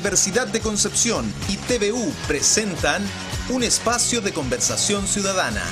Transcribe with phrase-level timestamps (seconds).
[0.00, 3.02] Universidad de Concepción y TVU presentan
[3.50, 5.62] un espacio de conversación ciudadana.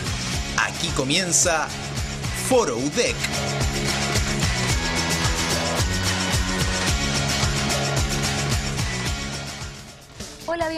[0.59, 1.67] Aquí comienza
[2.47, 3.17] Foro UDEC.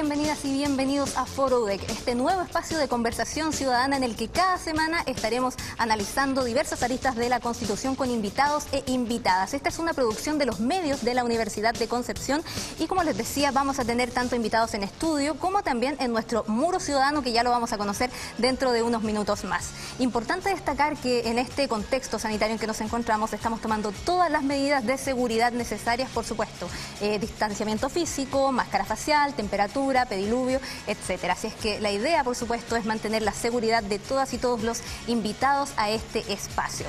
[0.00, 4.28] Bienvenidas y bienvenidos a Foro UDEC, este nuevo espacio de conversación ciudadana en el que
[4.28, 9.52] cada semana estaremos analizando diversas aristas de la Constitución con invitados e invitadas.
[9.52, 12.40] Esta es una producción de los medios de la Universidad de Concepción
[12.78, 16.44] y como les decía, vamos a tener tanto invitados en estudio como también en nuestro
[16.46, 19.68] muro ciudadano que ya lo vamos a conocer dentro de unos minutos más.
[19.98, 24.44] Importante destacar que en este contexto sanitario en que nos encontramos estamos tomando todas las
[24.44, 26.70] medidas de seguridad necesarias, por supuesto,
[27.02, 31.34] eh, distanciamiento físico, máscara facial, temperatura pediluvio, etcétera.
[31.34, 34.62] Así es que la idea, por supuesto, es mantener la seguridad de todas y todos
[34.62, 36.86] los invitados a este espacio.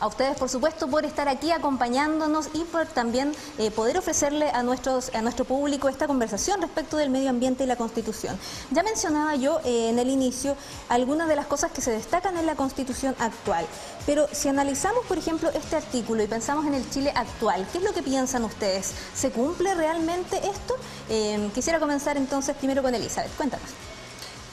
[0.00, 4.62] a ustedes, por supuesto, por estar aquí acompañándonos y por también eh, poder ofrecerle a,
[4.62, 8.38] nuestros, a nuestro público esta conversación respecto del medio ambiente y la Constitución.
[8.70, 10.56] Ya mencionaba yo eh, en el inicio
[10.88, 13.66] algunas de las cosas que se destacan en la Constitución actual,
[14.04, 17.84] pero si analizamos, por ejemplo, este artículo y pensamos en el Chile actual, ¿qué es
[17.84, 18.92] lo que piensan ustedes?
[19.14, 20.76] ¿Se cumple realmente esto?
[21.08, 23.34] Eh, quisiera comenzar entonces primero con Elizabeth.
[23.36, 23.68] Cuéntanos.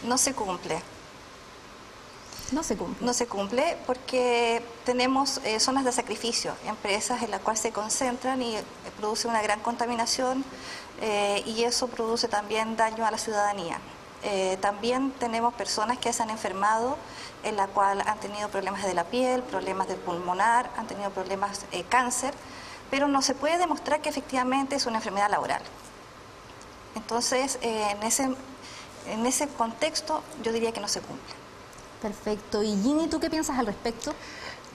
[0.03, 0.92] No se cumple.
[2.51, 3.05] No se cumple.
[3.05, 8.41] No se cumple porque tenemos eh, zonas de sacrificio, empresas en las cuales se concentran
[8.41, 8.63] y eh,
[8.99, 10.43] produce una gran contaminación
[11.01, 13.79] eh, y eso produce también daño a la ciudadanía.
[14.61, 16.97] también tenemos personas que se han enfermado,
[17.43, 21.65] en la cual han tenido problemas de la piel, problemas de pulmonar, han tenido problemas
[21.71, 22.33] de cáncer,
[22.89, 25.61] pero no se puede demostrar que efectivamente es una enfermedad laboral.
[26.95, 28.33] Entonces, en, ese,
[29.07, 31.42] en ese contexto, yo diría que no se cumple.
[32.03, 32.61] Perfecto.
[32.61, 34.13] ¿Y Ginny, tú qué piensas al respecto?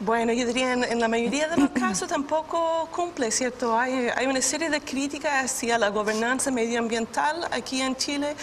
[0.01, 3.79] Bueno, yo diría en, en la mayoría de los casos tampoco cumple, ¿cierto?
[3.79, 8.35] Hay, hay una serie de críticas hacia la gobernanza medioambiental aquí en Chile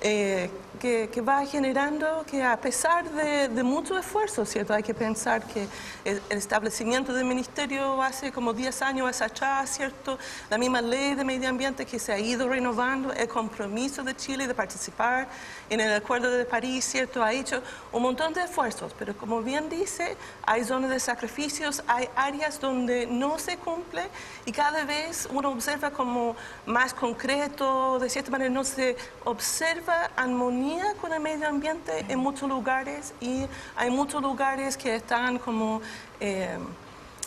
[0.00, 4.74] eh, que, va generando que a pesar de, mucho esfuerzo, ¿cierto?
[4.74, 5.66] Hay que pensar que
[6.04, 10.18] el, establecimiento del ministerio hace como 10 años atrás, ¿cierto?
[10.50, 14.46] La misma ley de medio ambiente que se ha ido renovando, el compromiso de Chile
[14.46, 15.28] de participar
[15.70, 17.22] en el Acuerdo de París, ¿cierto?
[17.22, 22.08] Ha hecho un montón de esfuerzos, pero como bien dice, hay zonas de sacrificios, hay
[22.16, 24.02] áreas donde no se cumple
[24.44, 26.36] y cada vez uno observa como
[26.66, 30.63] más concreto, de cierta manera no se observa armonía
[31.00, 35.82] con el medio ambiente en muchos lugares y hay muchos lugares que están como
[36.20, 36.58] eh,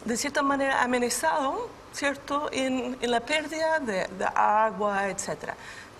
[0.05, 1.55] de cierta manera amenazados,
[1.93, 5.53] ¿cierto?, en, la pérdida de, agua, etc.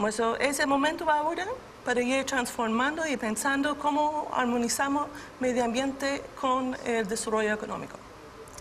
[0.07, 1.45] Eso, es el momento ahora
[1.85, 5.07] para ir transformando y pensando cómo armonizamos
[5.39, 7.97] medio ambiente con el desarrollo económico.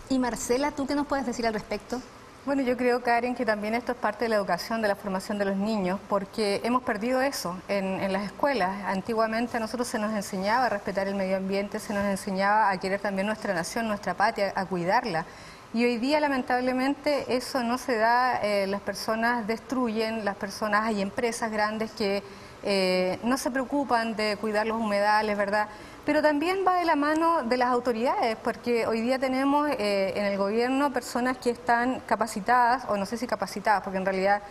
[0.09, 2.01] Y Marcela, ¿tú qué nos puedes decir al respecto?
[2.47, 5.37] Bueno, yo creo, Karen, que también esto es parte de la educación, de la formación
[5.37, 8.85] de los niños, porque hemos perdido eso en, las escuelas.
[8.85, 12.79] Antiguamente a nosotros se nos enseñaba a respetar el medio ambiente, se nos enseñaba a
[12.79, 15.25] querer también nuestra nación, nuestra patria, a cuidarla.
[15.73, 21.01] Y hoy día, lamentablemente, eso no se da, eh, las personas destruyen, las personas, hay
[21.01, 22.23] empresas grandes que
[22.63, 25.67] eh, no se preocupan de cuidar los humedales, ¿verdad?
[26.07, 30.23] Pero también va de la mano de las autoridades, porque hoy día tenemos eh, en
[30.23, 34.41] el gobierno personas que están capacitadas, o no sé si capacitadas, porque en realidad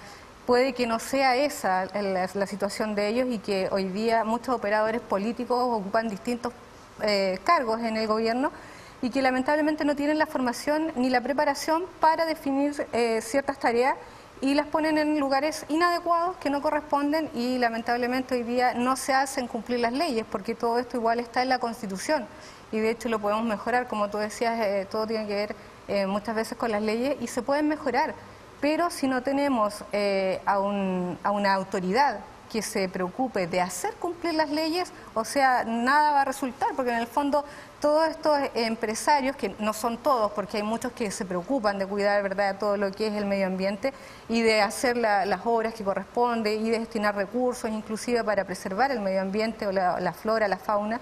[0.45, 5.01] puede que no sea esa la, situación de ellos y que hoy día muchos operadores
[5.01, 6.53] políticos ocupan distintos
[7.01, 8.53] eh, cargos en el gobierno
[9.01, 13.97] y que lamentablemente no tienen la formación ni la preparación para definir eh, ciertas tareas
[14.41, 19.15] y las ponen en lugares inadecuados que no corresponden y lamentablemente hoy día no se
[19.15, 22.27] hacen cumplir las leyes porque todo esto igual está en la Constitución
[22.73, 25.57] y de hecho lo podemos mejorar, como tú decías, eh, todo tiene que ver
[25.89, 28.15] eh, muchas veces con las leyes y se pueden mejorar,
[28.61, 34.35] pero si no tenemos eh, a, a una autoridad que se preocupe de hacer cumplir
[34.35, 37.45] las leyes, o sea, nada va a resultar, porque en el fondo
[37.87, 42.21] todos estos empresarios, que no son todos, porque hay muchos que se preocupan de cuidar
[42.21, 42.59] ¿verdad?
[42.59, 43.93] todo lo que es el medio ambiente
[44.29, 48.99] y de hacer las obras que corresponde y de destinar recursos inclusive para preservar el
[48.99, 51.01] medio ambiente o la, flora, la fauna,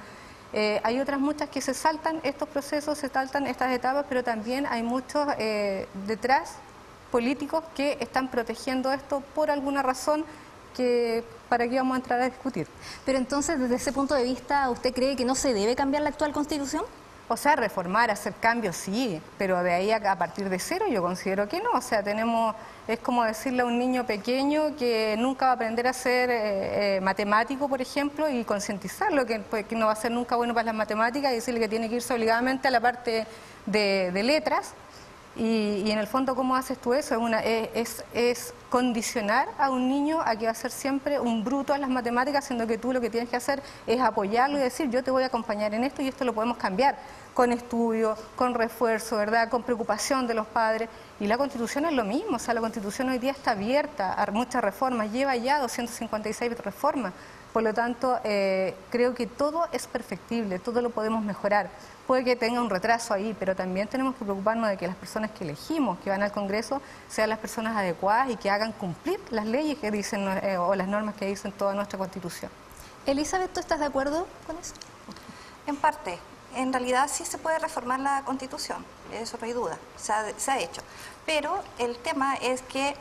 [0.53, 4.67] eh, hay otras muchas que se saltan estos procesos, se saltan estas etapas, pero también
[4.67, 6.57] hay muchos eh, detrás
[7.11, 10.23] políticos que están protegiendo esto por alguna razón
[10.77, 11.25] que
[11.55, 12.67] para qué vamos a entrar a discutir.
[13.07, 16.09] Pero entonces, desde ese punto de vista, ¿usted cree que no se debe cambiar la
[16.09, 16.83] actual constitución?
[17.29, 21.49] O sea, reformar, hacer cambios, sí, pero de ahí a, partir de cero yo considero
[21.49, 21.71] que no.
[21.75, 22.57] O sea, tenemos,
[22.89, 26.97] es como decirle a un niño pequeño que nunca va a aprender a ser eh,
[26.97, 30.55] eh, matemático, por ejemplo, y concientizarlo, que, pues, que, no va a ser nunca bueno
[30.55, 33.29] para las matemáticas, y decirle que tiene que irse obligadamente a la parte
[33.67, 34.75] de letras
[35.37, 37.21] y, en el fondo, ¿cómo haces tú eso?
[37.43, 41.81] Es, es, condicionar a un niño a que va a ser siempre un bruto en
[41.81, 45.05] las matemáticas, siendo que tú lo que tienes que hacer es apoyarlo y decir, yo
[45.05, 46.97] te voy a acompañar en esto y esto lo podemos cambiar
[47.35, 49.49] con estudio, con refuerzo, ¿verdad?
[49.49, 50.89] con preocupación de los padres.
[51.21, 54.31] Y la Constitución es lo mismo, o sea, la Constitución hoy día está abierta a
[54.31, 57.13] muchas reformas, lleva ya 256 reformas.
[57.53, 61.71] Por lo tanto, eh, creo que todo es perfectible, todo lo podemos mejorar.
[62.07, 65.31] Puede que tenga un retraso ahí, pero también tenemos que preocuparnos de que las personas
[65.31, 69.47] que elegimos, que van al Congreso, sean las personas adecuadas y que hagan cumplir las
[69.47, 72.51] leyes que dicen eh, o las normas que dicen toda nuestra Constitución.
[73.07, 74.75] Elizabeth, ¿tú estás de acuerdo con eso?
[75.67, 76.19] En parte.
[76.55, 80.51] En realidad sí se puede reformar la Constitución, eso no hay duda, se ha, se
[80.53, 80.83] ha hecho.
[81.27, 82.95] Pero el tema es que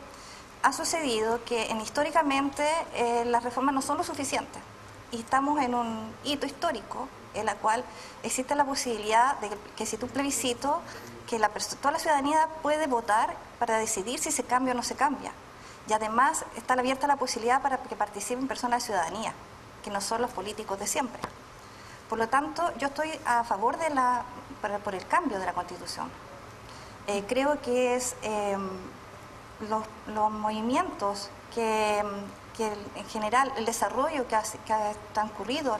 [0.64, 2.64] ha sucedido que en, históricamente
[2.96, 4.60] eh, las reformas no son lo suficiente
[5.12, 7.84] y estamos en un hito histórico en la cual
[8.24, 10.82] existe la posibilidad de que, si tú plebiscito,
[11.28, 14.96] que la, toda la ciudadanía puede votar para decidir si se cambia o no se
[14.96, 15.32] cambia.
[15.88, 19.34] Y además está abierta la posibilidad para que participen personas de ciudadanía,
[19.84, 21.22] que no son los políticos de siempre.
[22.10, 24.24] Por lo tanto, yo estoy a favor de la,
[24.84, 26.10] por, el cambio de la Constitución.
[27.08, 28.70] Eh, creo que es em,
[29.70, 32.04] los, los movimientos que,
[32.60, 35.78] en general el desarrollo que ha, que ha transcurrido,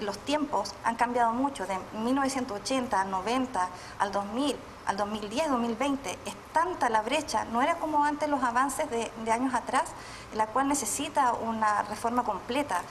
[0.00, 3.68] los tiempos han cambiado mucho, de 1980 al 90
[3.98, 4.56] al 2000,
[4.86, 9.32] al 2010, 2020, es tanta la brecha, no era como antes los avances de, de
[9.32, 9.90] años atrás,
[10.32, 12.82] en la cual necesita una reforma completa,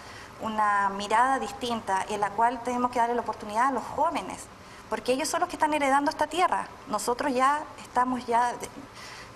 [0.41, 4.45] una mirada distinta, en la cual tenemos que darle la oportunidad a los jóvenes,
[4.89, 8.53] porque ellos son los que están heredando esta tierra, nosotros ya estamos ya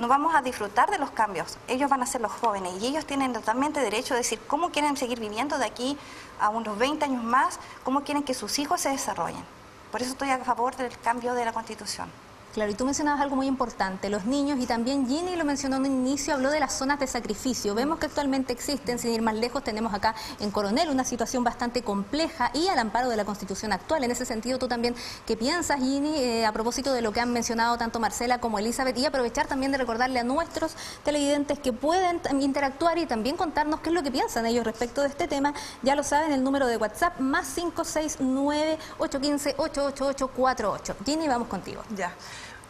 [0.02, 1.60] no vamos a disfrutar de los cambios.
[1.68, 4.98] Ellos van a ser los jóvenes y ellos tienen totalmente derecho a decir cómo quieren
[4.98, 5.96] seguir viviendo de aquí
[6.40, 9.44] a unos 20 años más, cómo quieren que sus hijos se desarrollen.
[9.92, 12.10] Por eso estoy a favor del cambio de la Constitución.
[12.54, 15.86] Claro, y tú mencionabas algo muy importante, los niños, y también Ginny lo mencionó en
[15.86, 17.74] un inicio, habló de las zonas de sacrificio.
[17.76, 21.82] Vemos que actualmente existen, sin ir más lejos, tenemos acá en Coronel una situación bastante
[21.82, 24.04] compleja y al amparo de la Constitución actual.
[24.04, 24.96] En ese sentido, tú también,
[25.26, 28.98] ¿qué piensas, Ginny, eh, a propósito de lo que han mencionado tanto Marcela como Elizabeth?
[28.98, 30.76] Y aprovechar también de recordarle a nuestros
[31.06, 35.08] televidentes que pueden interactuar y también contarnos qué es lo que piensan ellos respecto de
[35.08, 35.54] este tema.
[35.84, 40.96] Ya lo saben, el número de WhatsApp, más 569 815 88848.
[41.06, 41.82] Ginny, vamos contigo.
[41.96, 42.14] Ya.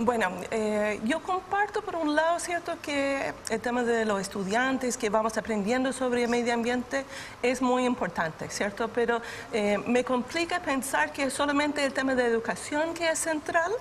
[0.04, 5.12] Bueno, eh, yo comparto por un lado, ¿cierto?, que el tema de los estudiantes que
[5.12, 7.06] vamos aprendiendo sobre el medio ambiente
[7.44, 8.88] es muy importante, ¿cierto?
[8.88, 9.22] Pero
[9.54, 13.72] eh, me complica pensar que solamente el tema de educación que es central,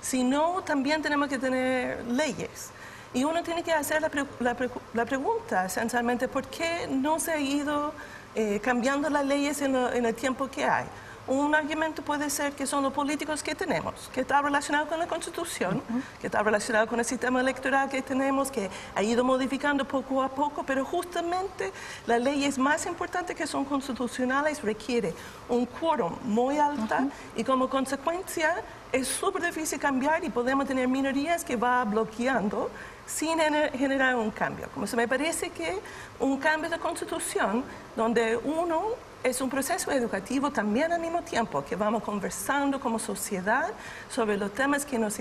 [0.00, 2.70] sino también tenemos que tener leyes.
[3.14, 7.94] Y uno tiene que hacer la, pregunta, esencialmente, ¿por qué no se ha ido
[8.34, 10.86] eh, cambiando las leyes en el tiempo que hay?
[11.28, 15.06] Un argumento puede ser que son los políticos que tenemos, que está relacionado con la
[15.06, 15.82] Constitución,
[16.20, 20.30] que está relacionado con el sistema electoral que tenemos, que ha ido modificando poco a
[20.30, 21.70] poco, pero justamente
[22.06, 25.12] las leyes más importantes que son constitucionales requiere
[25.50, 26.96] un quórum muy alto
[27.36, 32.70] y como consecuencia es súper difícil cambiar y podemos tener minorías que va bloqueando
[33.06, 34.68] sin generar un cambio.
[34.72, 35.78] Como se me parece que
[36.20, 37.64] un cambio de constitución
[37.96, 43.70] donde uno es un proceso educativo también al mismo tiempo, que vamos conversando como sociedad
[44.10, 45.18] sobre los temas que, nos,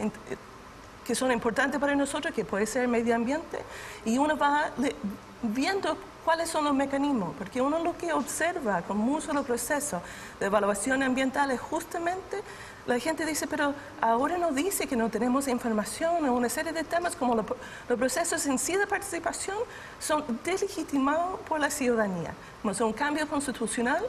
[1.06, 3.60] que son importantes para nosotros, que puede ser el medio ambiente,
[4.06, 4.70] y uno va
[5.42, 10.02] viendo cuáles son los mecanismos, porque uno lo que observa con un solo proceso
[10.40, 12.44] de evaluación ambiental es justamente
[12.88, 16.84] la gente dice, pero ahora no dice que no tenemos información o una serie de
[16.84, 19.58] temas como los procesos en sí de participación
[20.00, 22.34] son delegitimados por la ciudadanía.
[22.62, 24.04] Como un cambio constitucional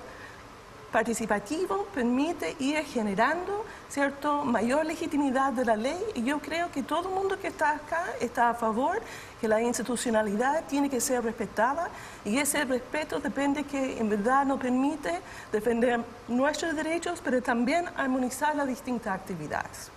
[0.93, 7.09] participativo permite ir generando cierto mayor legitimidad de la ley y yo creo que todo
[7.09, 9.03] el mundo que está acá está a favor
[9.41, 11.89] que la institucionalidad tiene que ser respetada
[12.25, 15.21] y ese respeto depende que en verdad nos permite
[15.53, 19.91] defender nuestros derechos pero también armonizar las distintas actividades.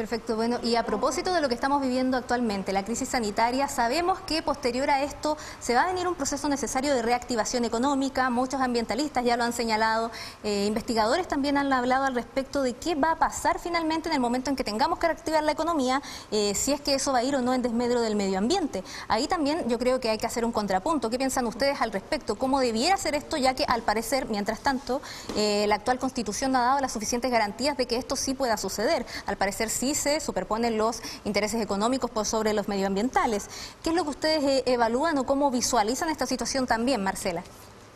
[0.00, 4.18] Perfecto, bueno, y a propósito de lo que estamos viviendo actualmente, la crisis sanitaria, sabemos
[4.20, 8.62] que posterior a esto se va a venir un proceso necesario de reactivación económica, muchos
[8.62, 10.10] ambientalistas ya lo han señalado,
[10.42, 14.20] eh, investigadores también han hablado al respecto de qué va a pasar finalmente en el
[14.20, 17.22] momento en que tengamos que reactivar la economía, eh, si es que eso va a
[17.22, 18.82] ir o no en desmedro del medio ambiente.
[19.06, 21.10] Ahí también yo creo que hay que hacer un contrapunto.
[21.10, 22.36] ¿Qué piensan ustedes al respecto?
[22.36, 25.02] ¿Cómo debiera ser esto, ya que al parecer, mientras tanto,
[25.36, 28.56] eh, la actual constitución no ha dado las suficientes garantías de que esto sí pueda
[28.56, 29.04] suceder?
[29.26, 33.48] Al parecer sí se superponen los intereses económicos por sobre los medioambientales.
[33.82, 37.42] ¿Qué es lo que ustedes eh, evalúan o cómo visualizan esta situación también, Marcela?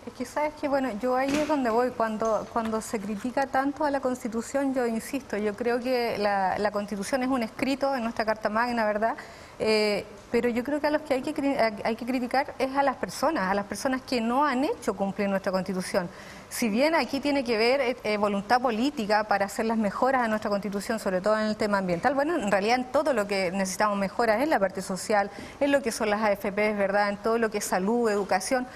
[0.06, 1.90] Es que sabes que, bueno, yo ahí es donde voy.
[1.90, 7.22] Cuando, cuando se critica tanto a la Constitución, yo insisto, yo creo que la, Constitución
[7.22, 9.16] es un escrito en nuestra Carta Magna, ¿verdad?
[9.58, 12.82] Eh, pero yo creo que a los que hay que, hay que criticar es a
[12.82, 16.10] las personas, a las personas que no han hecho cumplir nuestra Constitución.
[16.54, 20.28] Si bien aquí tiene que ver eh, eh, voluntad política para hacer las mejoras a
[20.28, 23.50] nuestra Constitución, sobre todo en el tema ambiental, bueno, en realidad en todo lo que
[23.50, 27.08] necesitamos mejoras, en la parte social, en lo que son las AFPs, ¿verdad?
[27.08, 28.68] En todo lo que es salud, educación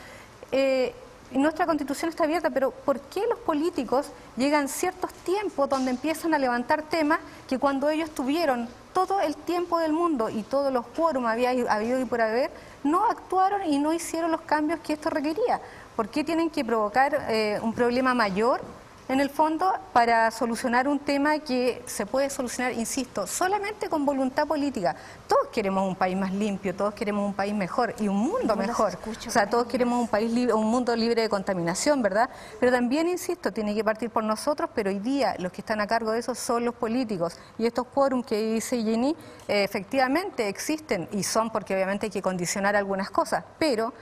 [1.30, 4.06] nuestra constitución está abierta, pero ¿por qué los políticos
[4.36, 9.78] llegan ciertos tiempos donde empiezan a levantar temas que cuando ellos tuvieron todo el tiempo
[9.78, 12.50] del mundo y todos los quórum había habido y por haber,
[12.82, 15.60] no actuaron y no hicieron los cambios que esto requería?
[15.98, 18.60] ¿Por qué tienen que provocar eh, un problema mayor
[19.08, 24.46] en el fondo para solucionar un tema que se puede solucionar, insisto, solamente con voluntad
[24.46, 24.94] política.
[25.26, 28.96] Todos queremos un país más limpio, todos queremos un país mejor y un mundo mejor.
[29.26, 32.30] o sea, todos queremos un país libre, un mundo libre de contaminación, ¿verdad?
[32.60, 35.88] Pero también, insisto, tiene que partir por nosotros, pero hoy día los que están a
[35.88, 37.36] cargo de eso son los políticos.
[37.58, 39.16] Y estos quórum que dice Jenny,
[39.48, 43.92] eh, efectivamente existen y son porque obviamente hay que condicionar algunas cosas, pero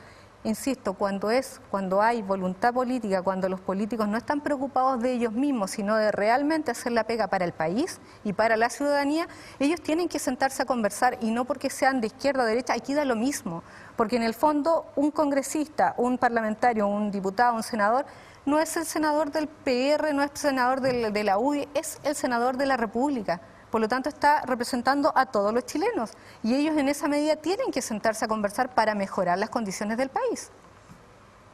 [0.47, 5.33] insisto, cuando es, cuando hay voluntad política, cuando los políticos no están preocupados de ellos
[5.33, 9.81] mismos, sino de realmente hacer la pega para el país y para la ciudadanía, ellos
[9.81, 13.05] tienen que sentarse a conversar y no porque sean de izquierda o derecha, aquí da
[13.05, 13.65] lo mismo,
[13.97, 18.07] porque en el fondo un congresista, un parlamentario, un diputado, un senador,
[18.45, 22.15] no es el senador del PR, no es el senador de la UDI, es el
[22.15, 23.41] senador de la República.
[23.77, 27.71] Por lo tanto, está representando a todos los chilenos y ellos en esa medida tienen
[27.71, 30.49] que sentarse a conversar para mejorar las condiciones del país.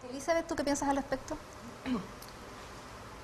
[0.08, 1.36] Elizabeth, ¿tú qué piensas al respecto?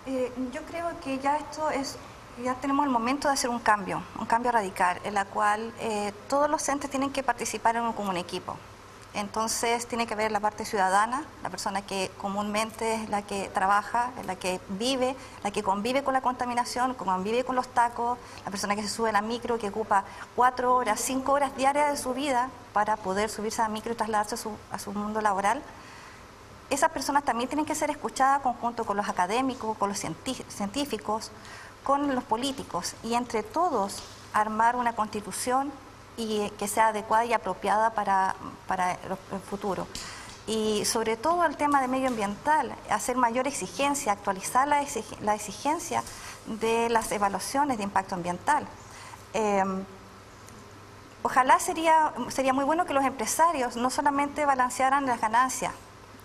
[0.07, 1.95] Eh, yo creo que ya esto es,
[2.43, 6.13] ya tenemos el momento de hacer un cambio, un cambio radical, en la cual eh,
[6.29, 8.57] todos los entes tienen que participar en un, como un equipo.
[9.19, 14.13] Entonces tiene que ver la parte ciudadana, la persona que comúnmente es la que trabaja,
[14.27, 18.77] la que vive, la que convive con la contaminación, convive con los tacos, la persona
[18.77, 20.05] que se sube a la micro, que ocupa
[20.37, 23.97] cuatro horas, cinco horas diarias de su vida para poder subirse a la micro y
[23.97, 25.65] trasladarse a su, a su mundo laboral.
[26.71, 31.33] Esas personas también tienen que ser escuchadas conjunto con los académicos, con los científicos,
[31.83, 34.01] con los políticos y entre todos
[34.33, 35.73] armar una constitución
[36.19, 38.35] y que sea adecuada y apropiada para,
[38.67, 39.87] para el futuro.
[40.47, 44.85] Y sobre todo el tema de medioambiental, hacer mayor exigencia, actualizar la,
[45.21, 46.03] la exigencia
[46.47, 48.67] de las evaluaciones de impacto ambiental.
[49.33, 49.85] Em,
[51.23, 55.73] ojalá sería, sería muy bueno que los empresarios no solamente balancearan las ganancias,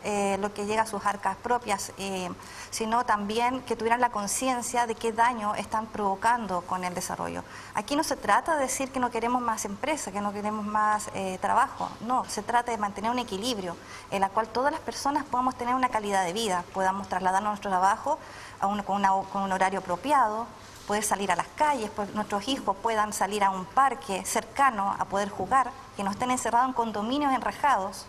[0.03, 2.29] eh, lo que llega a sus arcas propias, eh,
[2.71, 7.43] sino también que tuvieran la conciencia de qué daño están provocando con el desarrollo.
[7.73, 11.09] Aquí no se trata de decir que no queremos más empresas, que no queremos más
[11.13, 13.77] eh, trabajo, no, se trata de mantener un equilibrio
[14.11, 17.69] en la cual todas las personas podamos tener una calidad de vida, podamos trasladar nuestro
[17.69, 18.19] trabajo
[18.59, 20.47] a con, con un horario apropiado,
[20.87, 25.05] poder salir a las calles, pues nuestros hijos puedan salir a un parque cercano a
[25.05, 28.05] poder jugar, que no estén encerrados en condominios enrajados,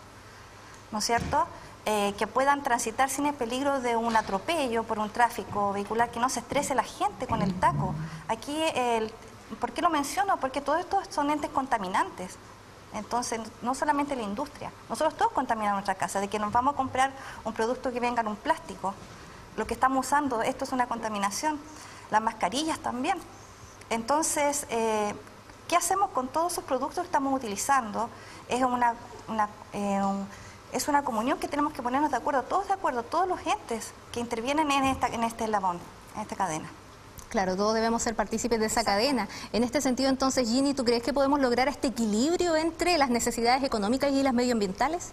[0.91, 1.47] ¿no es cierto?
[1.87, 6.19] Eh, que puedan transitar sin el peligro de un atropello por un tráfico vehicular, que
[6.19, 7.95] no se estrese la gente con el taco.
[8.27, 9.13] Aquí, el,
[9.61, 10.39] ¿por qué lo menciono?
[10.39, 12.39] Porque todos estos son entes contaminantes.
[12.95, 16.77] Entonces, no solamente la industria, nosotros todos contaminamos nuestra casa, de que nos vamos a
[16.77, 17.11] comprar
[17.45, 18.95] un producto que venga en un plástico.
[19.57, 21.61] Lo que estamos usando, esto es una contaminación.
[22.11, 23.19] Las mascarillas también.
[23.91, 25.15] Entonces, eh,
[25.69, 28.09] ¿qué hacemos con todos esos productos que estamos utilizando?
[28.49, 28.95] Es una,
[29.73, 30.01] eh,
[30.75, 33.93] es una comunión que tenemos que ponernos de acuerdo, todos de acuerdo, todos los entes
[34.13, 35.79] que intervienen en, esta, en este eslabón,
[36.17, 36.69] en esta cadena.
[37.29, 39.29] Claro, todos debemos ser partícipes de esa cadena.
[39.53, 43.63] En este sentido, entonces, Ginny, ¿tú crees que podemos lograr este equilibrio entre las necesidades
[43.63, 45.13] económicas y las medioambientales?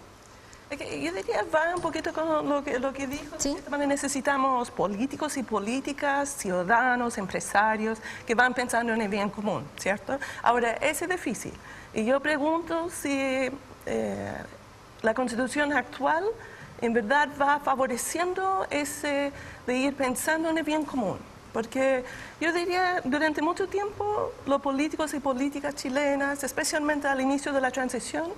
[0.70, 3.36] Yo diría, va un poquito con lo que, lo que dijo.
[3.38, 3.56] ¿Sí?
[3.86, 10.18] Necesitamos políticos y políticas, ciudadanos, empresarios, que van pensando en el bien común, ¿cierto?
[10.42, 11.52] Ahora, es difícil.
[11.92, 13.50] Y yo pregunto si
[13.86, 14.34] eh,
[15.02, 16.24] la constitución actual
[16.80, 19.32] en verdad va favoreciendo ese
[19.66, 21.18] de ir pensando en el bien común.
[21.52, 22.02] Porque
[22.40, 27.70] yo diría, durante mucho tiempo, los políticos y políticas chilenas, especialmente al inicio de la
[27.70, 28.30] transición,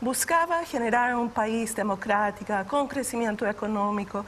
[0.00, 4.24] buscaba generar un país democrático, con crecimiento económico,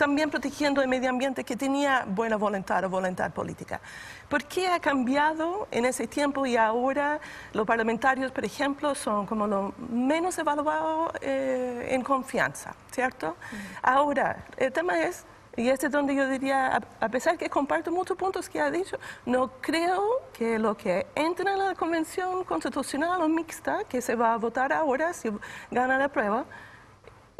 [0.00, 3.82] también protegiendo el medio ambiente que tenía buena voluntad o voluntad política.
[4.30, 7.20] ¿Por qué ha cambiado en ese tiempo y ahora
[7.52, 13.36] los parlamentarios, por ejemplo, son como lo menos evaluados eh, en confianza, ¿cierto?
[13.82, 18.16] Ahora, el tema es y este es donde yo diría, a pesar que comparto muchos
[18.16, 20.02] puntos que ha dicho, no creo
[20.32, 24.72] que lo que entra en la Convención Constitucional o mixta, que se va a votar
[24.72, 25.28] ahora si
[25.70, 26.46] gana la prueba,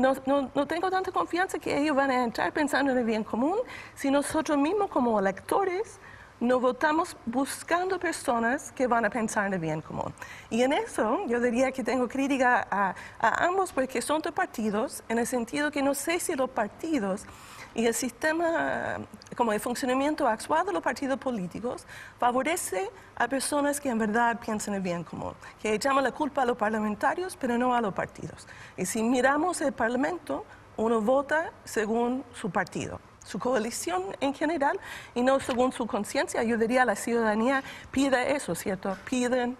[0.00, 3.58] no, no, tengo tanta confianza que ellos van a entrar pensando en el bien común
[3.94, 6.00] si nosotros mismos como electores
[6.40, 10.12] no votamos buscando personas que van a pensar en el bien común.
[10.48, 15.04] Y en eso yo diría que tengo crítica a, a ambos porque son dos partidos,
[15.10, 17.26] en el sentido que no sé si los partidos
[17.74, 18.98] y el sistema
[19.36, 21.86] como de funcionamiento actual de los partidos políticos
[22.18, 26.44] favorece a personas que en verdad piensan el bien común, que llaman la culpa a
[26.46, 28.46] los parlamentarios, pero no a los partidos.
[28.76, 30.44] Y si miramos el Parlamento,
[30.76, 34.80] uno vota según su partido su coalición en general
[35.14, 36.42] y no según su conciencia.
[36.42, 37.62] Yo diría la ciudadanía
[37.92, 38.96] pide eso, ¿cierto?
[39.08, 39.56] Piden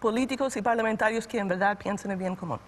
[0.00, 2.58] políticos y parlamentarios que en verdad piensen el bien común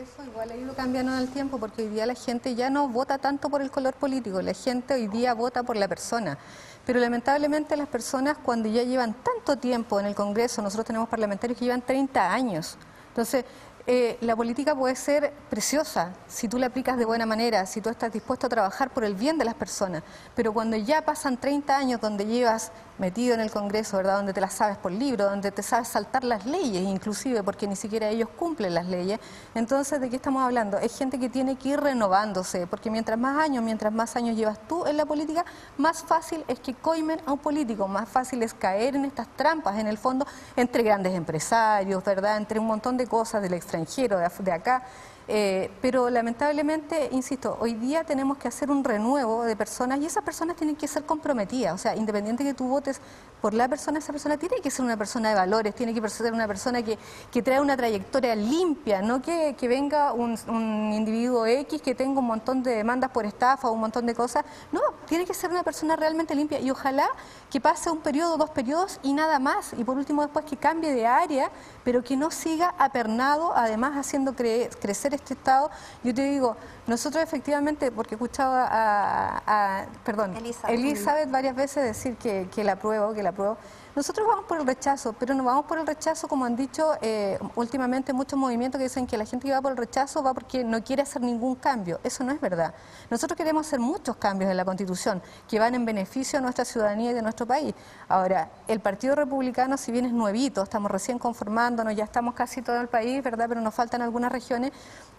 [0.00, 2.88] eso igual ha ido cambiando en el tiempo porque hoy día la gente ya no
[2.88, 6.38] vota tanto por el color político, la gente hoy día vota por la persona.
[6.84, 11.58] Pero lamentablemente las personas cuando ya llevan tanto tiempo en el Congreso, nosotros tenemos parlamentarios
[11.58, 12.76] que llevan 30 años,
[13.08, 13.44] entonces
[13.88, 17.88] eh, la política puede ser preciosa si tú la aplicas de buena manera, si tú
[17.88, 20.02] estás dispuesto a trabajar por el bien de las personas,
[20.34, 24.16] pero cuando ya pasan 30 años donde llevas metido en el Congreso, ¿verdad?
[24.16, 27.76] donde te las sabes por libro, donde te sabes saltar las leyes, inclusive porque ni
[27.76, 29.20] siquiera ellos cumplen las leyes,
[29.54, 30.78] entonces ¿de qué estamos hablando?
[30.78, 34.58] Es gente que tiene que ir renovándose, porque mientras más años, mientras más años llevas
[34.66, 35.44] tú en la política,
[35.76, 39.78] más fácil es que coimen a un político, más fácil es caer en estas trampas,
[39.78, 42.36] en el fondo, entre grandes empresarios, ¿verdad?
[42.38, 44.82] entre un montón de cosas del extranjero extranjero, de, acá.
[45.28, 50.22] Eh, pero lamentablemente, insisto, hoy día tenemos que hacer un renuevo de personas y esas
[50.22, 51.74] personas tienen que ser comprometidas.
[51.74, 53.00] O sea, independiente que tú votes
[53.40, 56.32] por la persona, esa persona tiene que ser una persona de valores, tiene que ser
[56.32, 56.98] una persona que,
[57.30, 62.20] que trae una trayectoria limpia, no que, que venga un, un, individuo X que tenga
[62.20, 64.44] un montón de demandas por estafa o un montón de cosas.
[64.72, 67.08] No, tiene que ser una persona realmente limpia y ojalá
[67.50, 69.72] que pase un periodo, dos periodos y nada más.
[69.76, 71.50] Y por último, después que cambie de área,
[71.84, 75.70] pero que no siga apernado, además haciendo crecer este Estado.
[76.02, 76.56] Yo te digo,
[76.86, 81.30] nosotros efectivamente, porque he escuchado a, perdón, Elizabeth.
[81.30, 83.56] varias veces decir que, que la apruebo, que la apruebo.
[83.96, 87.38] Nosotros vamos por el rechazo, pero no vamos por el rechazo, como han dicho eh,
[87.54, 90.62] últimamente muchos movimientos que dicen que la gente que va por el rechazo va porque
[90.64, 91.98] no quiere hacer ningún cambio.
[92.04, 92.74] Eso no es verdad.
[93.08, 97.12] Nosotros queremos hacer muchos cambios en la Constitución que van en beneficio de nuestra ciudadanía
[97.12, 97.74] y de nuestro país.
[98.06, 102.78] Ahora, el Partido Republicano, si bien es nuevito, estamos recién conformándonos, ya estamos casi todo
[102.82, 103.46] el país, ¿verdad?
[103.48, 104.72] Pero nos faltan algunas regiones.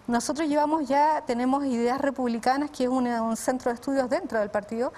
[0.06, 4.92] Nosotros llevamos ya, tenemos ideas republicanas, que es un centro de estudios dentro del partido,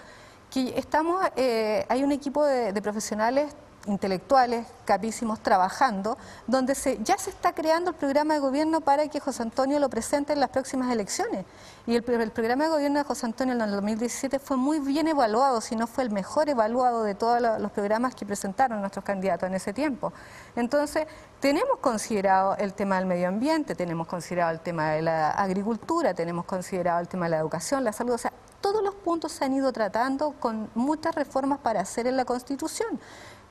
[0.51, 3.55] que estamos, eh, hay un equipo de profesionales
[3.87, 9.21] intelectuales capísimos trabajando, donde se, ya se está creando el programa de gobierno para que
[9.21, 11.45] José Antonio lo presente en las próximas elecciones.
[11.87, 15.61] Y el, programa de gobierno de José Antonio en el 2017 fue muy bien evaluado,
[15.61, 19.55] si no fue el mejor evaluado de todos los programas que presentaron nuestros candidatos en
[19.55, 20.13] ese tiempo.
[20.57, 21.07] Entonces,
[21.41, 26.45] tenemos considerado el tema del medio ambiente, tenemos considerado el tema de la agricultura, tenemos
[26.45, 29.55] considerado el tema de la educación, la salud, o sea, todos los puntos se han
[29.55, 33.01] ido tratando con muchas reformas para hacer en la Constitución.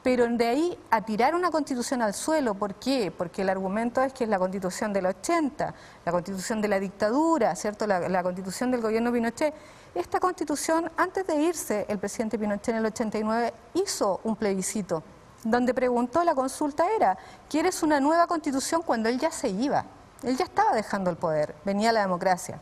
[0.02, 3.12] Pero de ahí a tirar una constitución al suelo, ¿por qué?
[3.16, 5.74] Porque el argumento es que es la constitución del 80,
[6.06, 7.86] la constitución de la dictadura, ¿cierto?
[7.86, 9.54] La, constitución del gobierno Pinochet.
[9.94, 15.04] Esta constitución, antes de irse, el presidente Pinochet en el 89 hizo un plebiscito
[15.44, 17.18] donde preguntó, la consulta era,
[17.50, 19.86] ¿quieres una nueva constitución cuando él ya se iba?
[20.24, 22.60] Él ya estaba dejando el poder, venía la democracia.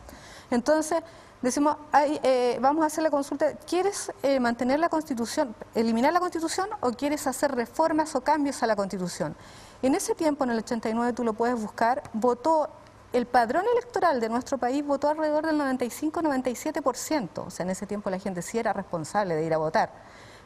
[0.50, 1.02] Entonces,
[1.42, 6.68] decimos, eh, vamos a hacer la consulta, ¿quieres eh, mantener la Constitución, eliminar la Constitución
[6.80, 9.36] o quieres hacer reformas o cambios a la Constitución?
[9.82, 12.68] En ese tiempo, en el 89, tú lo puedes buscar, votó,
[13.12, 18.10] el padrón electoral de nuestro país votó alrededor del 95-97%, o sea, en ese tiempo
[18.10, 19.90] la gente sí era responsable de ir a votar.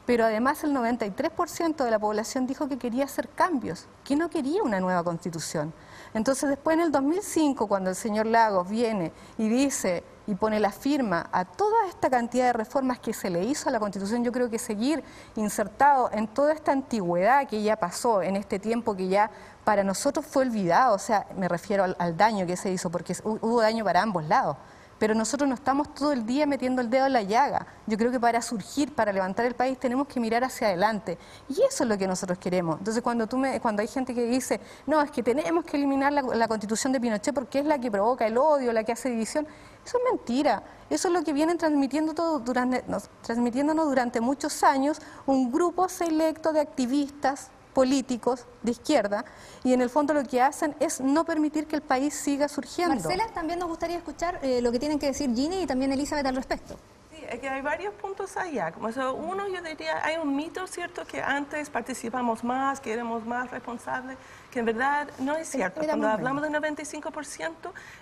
[0.04, 4.62] pero además el 93% de la población dijo que quería hacer cambios, que no quería
[4.64, 5.72] una nueva constitución.
[6.14, 10.70] Entonces después en el 2005, cuando el señor Lagos viene y dice y pone la
[10.70, 14.30] firma a toda esta cantidad de reformas que se le hizo a la Constitución, yo
[14.30, 15.02] creo que seguir
[15.36, 19.30] insertado en toda esta antigüedad que ya pasó, en este tiempo que ya
[19.64, 23.60] para nosotros fue olvidado, o sea, me refiero al, daño que se hizo, porque hubo
[23.60, 24.56] daño para ambos lados
[25.02, 27.66] pero nosotros no estamos todo el día metiendo el dedo en la llaga.
[27.88, 31.18] Yo creo que para surgir, para levantar el país, tenemos que mirar hacia adelante.
[31.48, 32.78] Y eso es lo que nosotros queremos.
[32.78, 36.12] Entonces, cuando, tú me, cuando hay gente que dice, no, es que tenemos que eliminar
[36.12, 39.44] la, constitución de Pinochet porque es la que provoca el odio, la que hace división,
[39.84, 40.62] eso es mentira.
[40.88, 42.84] Eso es lo que vienen transmitiendo todo durante,
[43.22, 49.24] transmitiéndonos durante muchos años un grupo selecto de activistas políticos de izquierda
[49.64, 52.94] y en el fondo lo que hacen es no permitir que el país siga surgiendo.
[52.94, 56.26] Marcela, también nos gustaría escuchar eh, lo que tienen que decir Ginny y también Elizabeth
[56.26, 56.76] al respecto.
[57.10, 58.72] Sí, es que hay varios puntos allá.
[58.72, 63.24] Como eso, uno, yo diría, hay un mito, ¿cierto?, que antes participamos más, que éramos
[63.26, 64.16] más responsables,
[64.50, 65.80] que en verdad no es cierto.
[65.84, 67.52] Cuando hablamos del 95%,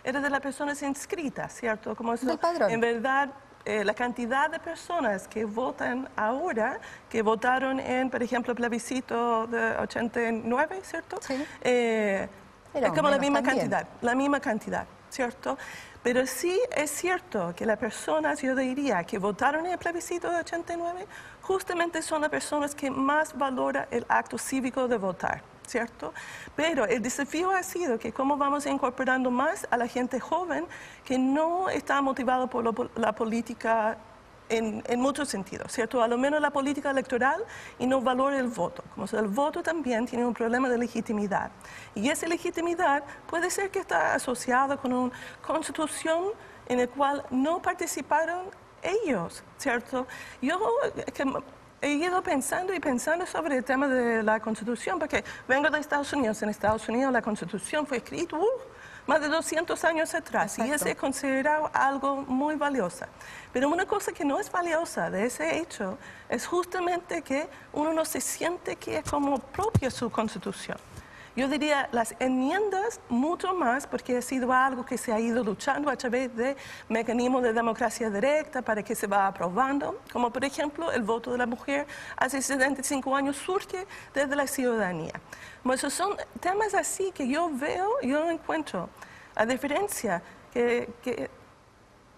[0.05, 1.95] era de las personas inscritas, ¿cierto?
[1.95, 3.31] Como eso, En verdad
[3.65, 9.47] eh, la cantidad de personas que votan ahora, que votaron en, por ejemplo, el plebiscito
[9.47, 11.19] de 89, ¿cierto?
[11.21, 11.45] Sí.
[11.61, 12.29] Eh,
[12.73, 15.59] es como la misma cantidad, la misma cantidad, ¿cierto?
[16.03, 20.39] Pero sí es cierto que las personas, yo diría, que votaron en el plebiscito de
[20.39, 21.07] 89,
[21.43, 25.43] justamente son las personas que más valoran el acto cívico de votar.
[25.71, 26.13] ¿Cierto?
[26.57, 30.67] Pero el desafío ha sido que cómo vamos incorporando más a la gente joven
[31.05, 33.97] que no está motivado por la política
[34.49, 36.03] en, muchos sentidos, ¿cierto?
[36.03, 37.41] A lo menos la política electoral
[37.79, 38.83] y no valora el voto.
[38.95, 41.53] Como sea, el voto también tiene un problema de legitimidad.
[41.95, 46.33] Y esa legitimidad puede ser que está asociada con una constitución
[46.67, 48.47] en la cual no participaron
[48.83, 50.09] ellos, ¿cierto?
[50.43, 50.59] Yo
[51.83, 56.13] he ido pensando y pensando sobre el tema de la Constitución, porque vengo de Estados
[56.13, 56.43] Unidos.
[56.43, 58.47] En Estados Unidos la Constitución fue escrita uh,
[59.07, 63.07] más de 200 años atrás y es considerado algo muy valioso.
[63.53, 68.05] Pero una cosa que no es valiosa de ese hecho es justamente que uno no
[68.05, 70.79] se siente que es como propia su Constitución.
[71.37, 75.89] Yo diría las enmiendas mucho más porque ha sido algo que se ha ido luchando
[75.89, 76.57] a través de
[76.89, 81.39] mecanismos de democracia directa para que se va aprobando, como por ejemplo el voto de
[81.39, 85.13] la mujer hace 75 años surge desde la ciudadanía.
[85.73, 88.89] esos son temas así que yo veo, yo encuentro,
[89.37, 91.31] a diferencia que, que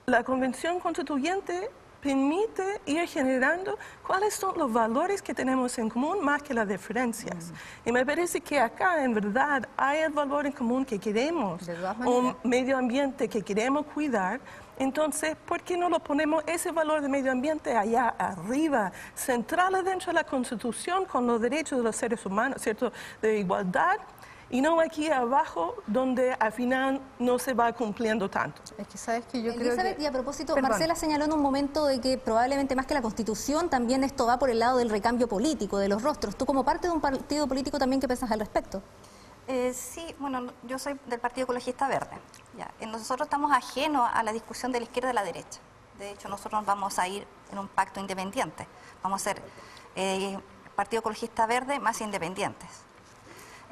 [0.06, 1.70] la Convención Constituyente
[2.02, 7.50] permite ir generando cuáles son los valores que tenemos en común más que las diferencias.
[7.50, 7.88] Mm.
[7.88, 11.62] Y me parece que acá en verdad hay el valor en común que queremos,
[12.04, 14.40] un medio ambiente que queremos cuidar.
[14.78, 20.06] Entonces, ¿por qué no lo ponemos ese valor de medio ambiente allá arriba, central dentro
[20.08, 22.92] de la Constitución con los derechos de los seres humanos, ¿cierto?
[23.20, 23.98] De igualdad
[24.52, 28.60] y no aquí abajo donde al final no se va cumpliendo tanto.
[28.76, 29.96] Es que sabes que yo creo que...
[29.98, 33.70] y a propósito, Marcela señaló en un momento de que probablemente más que la Constitución
[33.70, 36.36] también esto va por el lado del recambio político, de los rostros.
[36.36, 38.82] Tú como parte de un partido político también, ¿qué piensas al respecto?
[39.48, 42.18] Eh, sí, bueno, yo soy del Partido Ecologista Verde.
[42.58, 42.70] Ya.
[42.78, 45.60] Eh, nosotros estamos ajenos a la discusión de la izquierda y la derecha.
[45.98, 48.68] De hecho, nosotros vamos a ir en un pacto independiente.
[49.02, 49.42] Vamos a ser
[49.96, 50.38] eh,
[50.76, 52.68] Partido Ecologista Verde más independientes.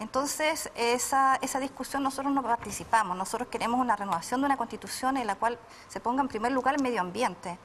[0.00, 3.16] Entonces, esa, esa discusión nosotros no participamos.
[3.18, 5.58] Nosotros queremos una renovación de una constitución en la cual
[5.88, 7.58] se ponga en primer lugar el medio ambiente,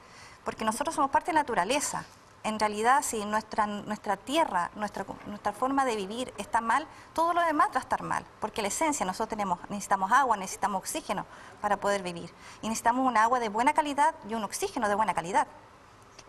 [0.44, 2.04] porque nosotros somos parte de la naturaleza.
[2.44, 7.40] En realidad, si nuestra, nuestra tierra, nuestra, nuestra forma de vivir está mal, todo lo
[7.40, 11.24] demás va a estar mal, porque la esencia, nosotros tenemos, necesitamos agua, necesitamos oxígeno
[11.62, 15.14] para poder vivir, y necesitamos un agua de buena calidad y un oxígeno de buena
[15.14, 15.48] calidad.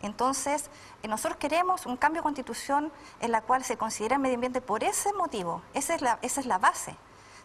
[0.02, 0.70] Entonces,
[1.04, 4.62] eh, nosotros queremos un cambio de constitución en la cual se considera el medio ambiente
[4.62, 6.96] por ese motivo, esa es la, esa es la base.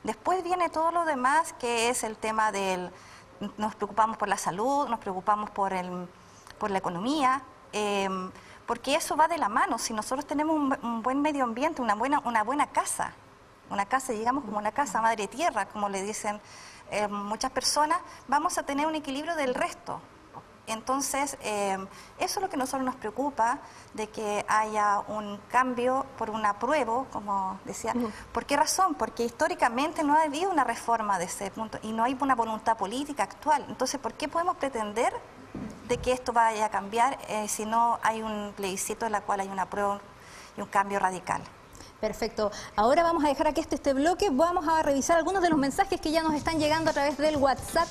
[0.04, 2.90] Después viene todo lo demás, que es el tema del,
[3.56, 6.08] nos preocupamos por la salud, nos preocupamos por, el,
[6.58, 8.30] por la economía, em,
[8.66, 9.78] porque eso va de la mano.
[9.78, 13.12] Si nosotros tenemos un, buen medio ambiente, una buena, una buena casa,
[13.70, 16.40] una casa, digamos, como una casa madre tierra, como le dicen
[16.90, 20.00] eh, muchas personas, vamos a tener un equilibrio del resto.
[20.66, 21.76] Entonces, eh,
[22.18, 23.58] eso es lo que a nosotros nos preocupa,
[23.94, 27.94] de que haya un cambio por un apruebo, como decía.
[28.32, 28.94] ¿Por qué razón?
[28.94, 32.76] Porque históricamente no ha habido una reforma de ese punto y no hay una voluntad
[32.76, 33.64] política actual.
[33.68, 35.12] Entonces, ¿por qué podemos pretender
[35.88, 39.40] de que esto vaya a cambiar eh, si no hay un plebiscito en la cual
[39.40, 40.00] hay un apruebo
[40.56, 41.42] y un cambio radical?
[42.00, 42.50] Perfecto.
[42.74, 44.28] Ahora vamos a dejar aquí este, este bloque.
[44.30, 47.36] Vamos a revisar algunos de los mensajes que ya nos están llegando a través del
[47.36, 47.86] WhatsApp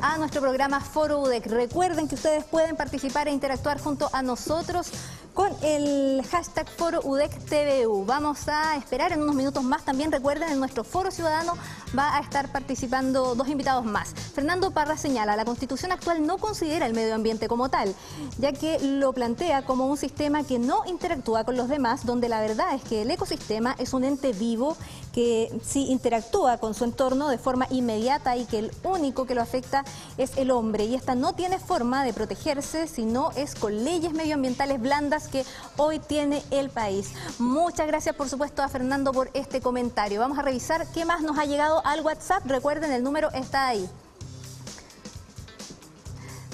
[0.00, 1.46] a nuestro programa Foro UDEC.
[1.46, 4.90] Recuerden que ustedes pueden participar e interactuar junto a nosotros
[5.34, 8.04] con el hashtag Foro UDEC TVU.
[8.04, 9.84] Vamos a esperar en unos minutos más.
[9.84, 11.54] También recuerden, en nuestro Foro Ciudadano
[11.96, 14.14] va a estar participando dos invitados más.
[14.34, 17.94] Fernando Parra señala, la constitución actual no considera el medio ambiente como tal,
[18.38, 22.40] ya que lo plantea como un sistema que no interactúa con los demás, donde la
[22.40, 24.76] verdad es que el ecosistema es un ente vivo
[25.12, 29.42] que sí interactúa con su entorno de forma inmediata y que el único que lo
[29.42, 29.84] afecta
[30.16, 30.84] es el hombre.
[30.84, 35.44] Y esta no tiene forma de protegerse si no es con leyes medioambientales blandas que
[35.76, 37.12] hoy tiene el país.
[37.38, 40.20] Muchas gracias, por supuesto, a Fernando por este comentario.
[40.20, 42.44] Vamos a revisar qué más nos ha llegado al WhatsApp.
[42.46, 43.88] Recuerden, el número está ahí.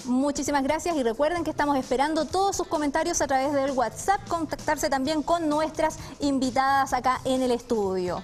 [0.04, 4.88] Muchísimas gracias y recuerden que estamos esperando todos sus comentarios a través del WhatsApp, contactarse
[4.88, 8.22] también con nuestras invitadas acá en el estudio.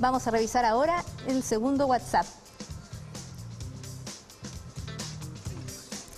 [0.00, 2.24] Vamos a revisar ahora el segundo WhatsApp.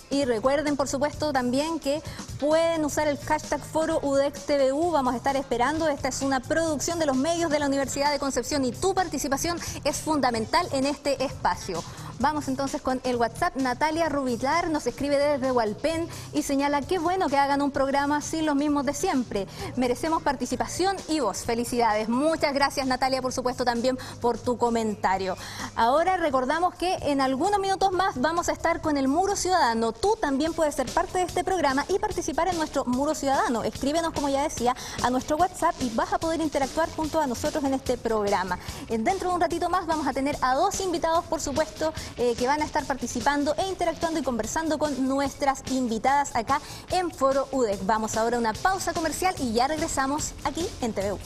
[0.09, 2.01] Y recuerden, por supuesto, también que
[2.39, 4.91] pueden usar el hashtag Foro UDEXTVU.
[4.91, 5.89] Vamos a estar esperando.
[5.89, 9.59] Esta es una producción de los medios de la Universidad de Concepción y tu participación
[9.83, 11.83] es fundamental en este espacio.
[12.23, 13.57] Vamos entonces con el WhatsApp.
[13.57, 18.41] Natalia Rubilar nos escribe desde Hualpén y señala qué bueno que hagan un programa así
[18.41, 19.45] los mismos de siempre.
[19.75, 21.39] Merecemos participación y voz.
[21.39, 22.07] Felicidades.
[22.07, 25.35] Muchas gracias Natalia, por supuesto, también por tu comentario.
[25.75, 29.91] Ahora recordamos que en algunos minutos más vamos a estar con el Muro Ciudadano.
[29.91, 33.65] Tú también puedes ser parte de este programa y participar en nuestro Muro Ciudadano.
[33.65, 37.65] Escríbenos, como ya decía, a nuestro WhatsApp y vas a poder interactuar junto a nosotros
[37.65, 38.57] en este programa.
[38.87, 42.47] Dentro de un ratito más vamos a tener a dos invitados, por supuesto, eh, que
[42.47, 47.85] van a estar participando e interactuando y conversando con nuestras invitadas acá en Foro UDEC.
[47.85, 51.19] Vamos ahora a una pausa comercial y ya regresamos aquí en TVU.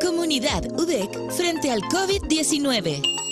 [0.00, 3.27] Comunidad UDEC frente al COVID-19.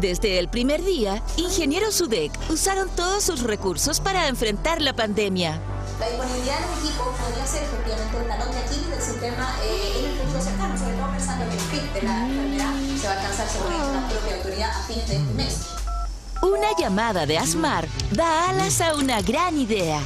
[0.00, 5.60] Desde el primer día, ingenieros UDEC usaron todos sus recursos para enfrentar la pandemia.
[6.00, 9.98] La disponibilidad de un equipo podría ser efectivamente el talón de aquí del sistema eh,
[9.98, 13.12] en el futuro cercano, sobre todo pensando que el pic de la enfermedad se va
[13.12, 15.66] a alcanzar según la propia autoridad a fines de este mes.
[16.40, 20.00] Una llamada de ASMAR da alas a una gran idea.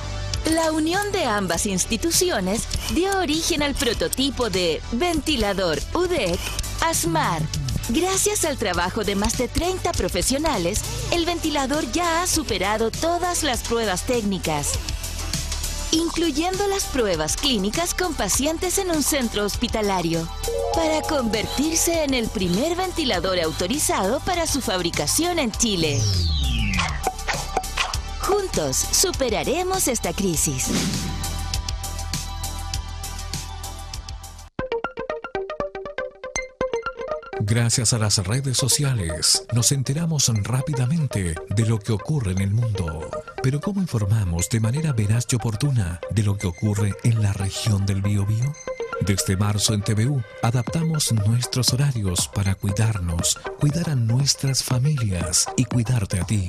[0.50, 6.40] La unión de ambas instituciones dio origen al prototipo de ventilador UDEC
[6.80, 7.42] ASMAR
[7.90, 10.80] Gracias al trabajo de más de 30 profesionales,
[11.12, 14.72] el ventilador ya ha superado todas las pruebas técnicas,
[15.92, 20.26] incluyendo las pruebas clínicas con pacientes en un centro hospitalario,
[20.74, 26.00] para convertirse en el primer ventilador autorizado para su fabricación en Chile.
[28.22, 30.68] Juntos superaremos esta crisis.
[37.54, 43.08] Gracias a las redes sociales nos enteramos rápidamente de lo que ocurre en el mundo.
[43.44, 47.86] Pero ¿cómo informamos de manera veraz y oportuna de lo que ocurre en la región
[47.86, 48.52] del Biobío?
[49.02, 56.18] Desde marzo en TVU adaptamos nuestros horarios para cuidarnos, cuidar a nuestras familias y cuidarte
[56.18, 56.48] a ti.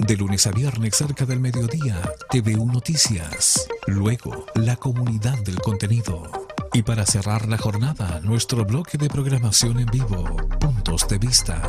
[0.00, 3.68] De lunes a viernes cerca del mediodía, TVU Noticias.
[3.86, 6.43] Luego, la comunidad del contenido.
[6.74, 10.24] Y para cerrar la jornada, nuestro bloque de programación en vivo,
[10.58, 11.62] Puntos de Vista.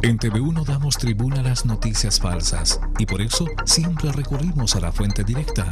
[0.00, 4.92] En TV1 damos tribuna a las noticias falsas y por eso siempre recurrimos a la
[4.92, 5.66] fuente directa.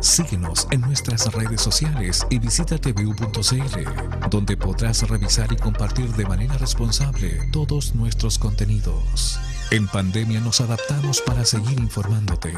[0.00, 6.56] Síguenos en nuestras redes sociales y visita tvu.cl, donde podrás revisar y compartir de manera
[6.56, 9.38] responsable todos nuestros contenidos.
[9.70, 12.54] En pandemia nos adaptamos para seguir informándote.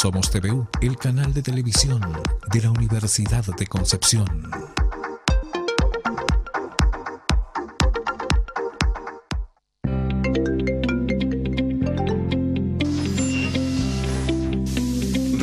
[0.00, 2.00] Somos TVU, el canal de televisión
[2.52, 4.48] de la Universidad de Concepción.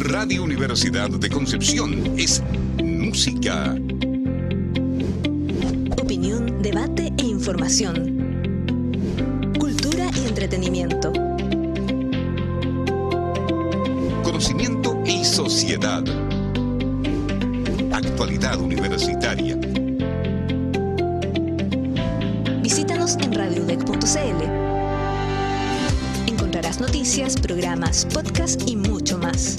[0.05, 2.41] Radio Universidad de Concepción es
[2.81, 3.75] música.
[6.01, 8.14] Opinión, debate e información.
[22.65, 24.41] Visítanos en radiodec.cl.
[26.25, 29.57] Encontrarás noticias, programas, podcasts y mucho más.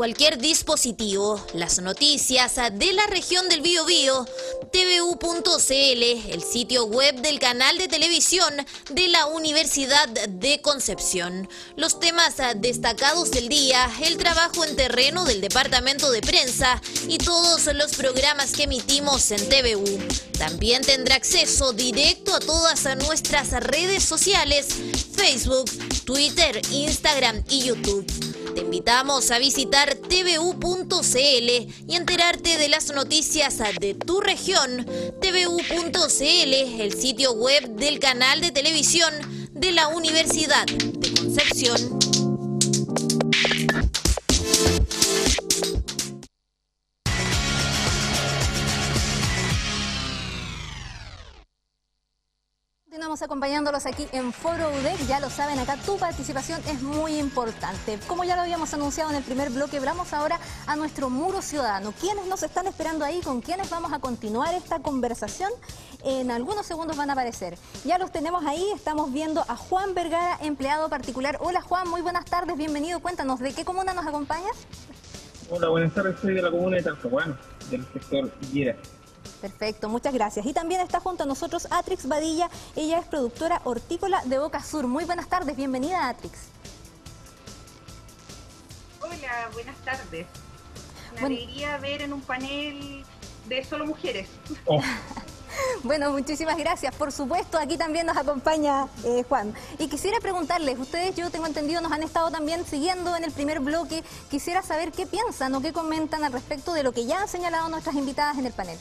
[0.00, 1.44] Cualquier dispositivo.
[1.52, 4.24] Las noticias de la región del Biobío,
[4.72, 8.50] tvu.cl, el sitio web del canal de televisión
[8.92, 11.50] de la Universidad de Concepción.
[11.76, 17.66] Los temas destacados del día, el trabajo en terreno del departamento de prensa y todos
[17.74, 19.98] los programas que emitimos en TVU.
[20.38, 24.68] También tendrá acceso directo a todas nuestras redes sociales,
[25.14, 25.70] Facebook,
[26.06, 28.29] Twitter, Instagram y YouTube.
[28.54, 34.86] Te invitamos a visitar tvu.cl y enterarte de las noticias de tu región.
[35.20, 39.12] tvu.cl, el sitio web del canal de televisión
[39.52, 42.19] de la Universidad de Concepción.
[53.22, 55.06] Acompañándolos aquí en Foro UDEC.
[55.06, 57.98] Ya lo saben, acá tu participación es muy importante.
[58.06, 61.92] Como ya lo habíamos anunciado en el primer bloque, vamos ahora a nuestro muro ciudadano.
[62.00, 63.20] ¿Quiénes nos están esperando ahí?
[63.20, 65.50] ¿Con quiénes vamos a continuar esta conversación?
[66.02, 67.58] En algunos segundos van a aparecer.
[67.84, 68.64] Ya los tenemos ahí.
[68.74, 71.36] Estamos viendo a Juan Vergara, empleado particular.
[71.40, 73.00] Hola Juan, muy buenas tardes, bienvenido.
[73.00, 74.56] Cuéntanos, ¿de qué comuna nos acompañas?
[75.50, 76.16] Hola, buenas tardes.
[76.20, 77.36] Soy de la comuna de Talcahuano,
[77.70, 78.76] del sector Higuera.
[79.40, 80.44] Perfecto, muchas gracias.
[80.46, 84.86] Y también está junto a nosotros Atrix Badilla, ella es productora hortícola de Boca Sur.
[84.86, 86.38] Muy buenas tardes, bienvenida Atrix.
[89.00, 90.26] Hola, buenas tardes.
[91.14, 93.04] Me alegría ver en un panel
[93.48, 94.28] de solo mujeres.
[94.66, 94.80] Oh.
[95.82, 96.94] Bueno, muchísimas gracias.
[96.94, 99.52] Por supuesto, aquí también nos acompaña eh, Juan.
[99.78, 103.60] Y quisiera preguntarles, ustedes, yo tengo entendido, nos han estado también siguiendo en el primer
[103.60, 104.04] bloque.
[104.30, 107.68] Quisiera saber qué piensan o qué comentan al respecto de lo que ya han señalado
[107.68, 108.78] nuestras invitadas en el panel.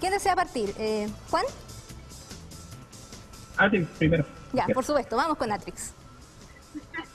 [0.00, 0.74] ¿Quién desea partir?
[0.78, 1.44] Eh, ¿Juan?
[3.56, 4.24] Atrix primero.
[4.52, 5.92] Ya, por supuesto, vamos con Atrix.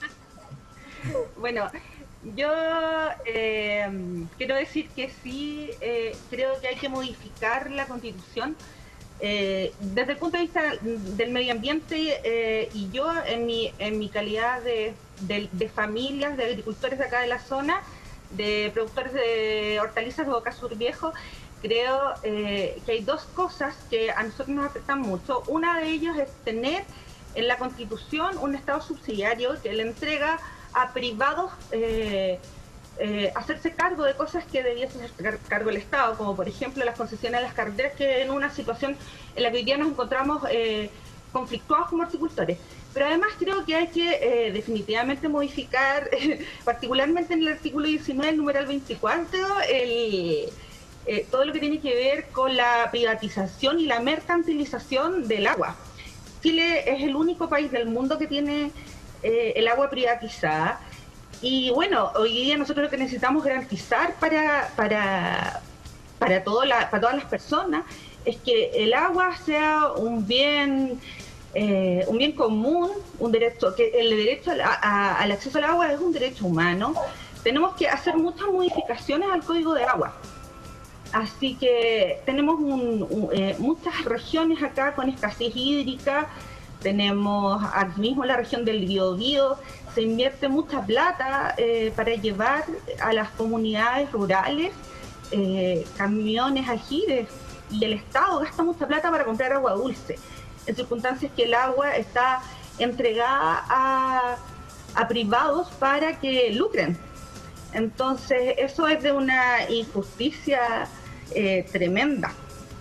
[1.38, 1.70] bueno,
[2.34, 2.52] yo
[3.24, 8.56] eh, quiero decir que sí, eh, creo que hay que modificar la constitución.
[9.20, 14.60] desde el punto de vista del medio ambiente y yo en mi, en mi calidad
[14.62, 17.82] de, de familias, de agricultores de acá de la zona,
[18.36, 21.12] de productores de hortalizas de Boca Sur Viejo,
[21.62, 25.44] creo eh, que hay dos cosas que a nosotros nos afectan mucho.
[25.46, 26.84] Una de ellas es tener
[27.34, 30.38] en la Constitución un Estado subsidiario que le entrega
[30.74, 32.38] a privados eh,
[32.98, 36.96] eh, hacerse cargo de cosas que debiese hacer cargo el Estado, como por ejemplo las
[36.96, 38.96] concesiones de las carreteras, que en una situación
[39.36, 40.42] en la que hoy día nos encontramos
[41.32, 42.58] conflictuados como horticultores.
[42.92, 46.10] Pero además creo que hay que definitivamente modificar,
[46.64, 49.38] particularmente en el artículo 19, el numeral 24,
[49.70, 50.52] el
[51.06, 55.76] eh, todo lo que tiene que ver con la privatización y la mercantilización del agua.
[56.42, 58.70] Chile es el único país del mundo que tiene
[59.22, 60.80] eh, el agua privatizada.
[61.40, 65.60] Y bueno, hoy día nosotros lo que necesitamos garantizar para, para,
[66.18, 67.84] para, todo la, para todas las personas
[68.24, 71.00] es que el agua sea un bien
[71.54, 76.12] eh, un bien común, un derecho, que el derecho al acceso al agua es un
[76.12, 76.94] derecho humano.
[77.42, 80.14] Tenemos que hacer muchas modificaciones al código de agua.
[81.12, 82.58] Así que tenemos
[83.32, 86.28] eh, muchas regiones acá con escasez hídrica,
[86.80, 89.56] tenemos aquí mismo la región del Biobío,
[89.94, 92.64] se invierte mucha plata eh, para llevar
[93.00, 94.72] a las comunidades rurales
[95.30, 97.28] eh, camiones aljibes.
[97.70, 100.18] Y el Estado gasta mucha plata para comprar agua dulce,
[100.66, 102.42] en circunstancias que el agua está
[102.78, 103.64] entregada
[104.94, 106.98] a privados para que lucren.
[107.72, 110.86] Entonces, eso es de una injusticia
[111.34, 112.32] eh, tremenda.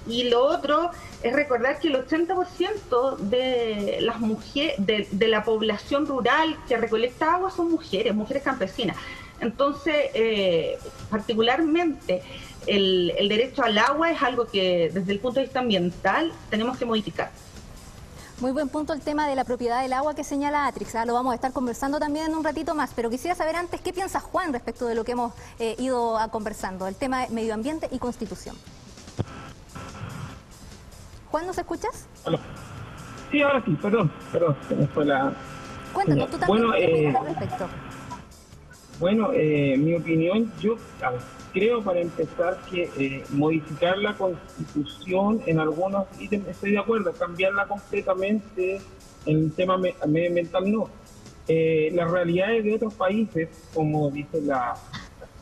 [0.07, 0.91] Y lo otro
[1.21, 7.51] es recordar que el 80% de las mujeres, de, la población rural que recolecta agua
[7.51, 8.97] son mujeres, mujeres campesinas.
[9.39, 10.77] Entonces, eh,
[11.09, 12.21] particularmente,
[12.67, 16.77] el, el derecho al agua es algo que desde el punto de vista ambiental tenemos
[16.77, 17.31] que modificar.
[18.41, 20.95] Muy buen punto el tema de la propiedad del agua que señala Atrix.
[20.95, 21.05] ¿ah?
[21.05, 23.93] Lo vamos a estar conversando también en un ratito más, pero quisiera saber antes qué
[23.93, 27.53] piensa Juan respecto de lo que hemos eh, ido a conversando, el tema de medio
[27.53, 28.55] ambiente y constitución.
[31.29, 32.07] Juan, ¿nos escuchas?
[33.29, 35.33] Sí, ahora sí, perdón, perdón, se me fue la...
[35.93, 37.67] Cuéntanos, tú también bueno, eh, al respecto.
[38.99, 40.77] Bueno, eh, mi opinión, yo
[41.53, 47.67] creo para empezar que eh, modificar la constitución en algunos ítems, estoy de acuerdo, cambiarla
[47.67, 48.81] completamente
[49.25, 50.89] en el tema medioambiental no.
[51.47, 54.75] Eh, las realidades de otros países, como dice la,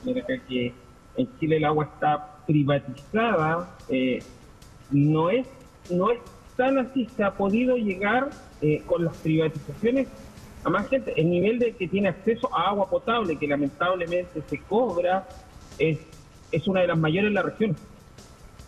[0.03, 0.73] señora que
[1.17, 3.77] en Chile el agua está privatizada,
[4.91, 5.45] no es
[5.89, 6.19] no es
[6.55, 8.29] tan así, se ha podido llegar
[8.85, 10.07] con las privatizaciones
[10.63, 11.13] a más gente.
[11.15, 15.27] El nivel de que tiene acceso a agua potable, que lamentablemente se cobra,
[15.79, 15.99] es,
[16.51, 17.75] es una de las mayores en la región.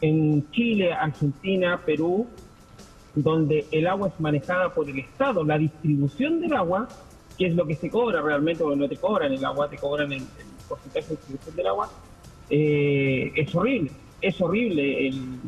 [0.01, 2.27] En Chile, Argentina, Perú,
[3.13, 6.87] donde el agua es manejada por el Estado, la distribución del agua,
[7.37, 10.11] que es lo que se cobra realmente, porque no te cobran el agua, te cobran
[10.11, 10.23] el,
[10.67, 11.89] porcentaje de distribución del agua,
[12.49, 13.91] eh, es horrible,
[14.21, 15.39] es horrible el,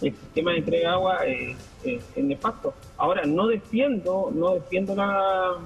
[0.00, 1.56] sistema de entrega de agua es,
[2.16, 2.74] nefasto.
[2.96, 5.58] Ahora, no defiendo, no defiendo la,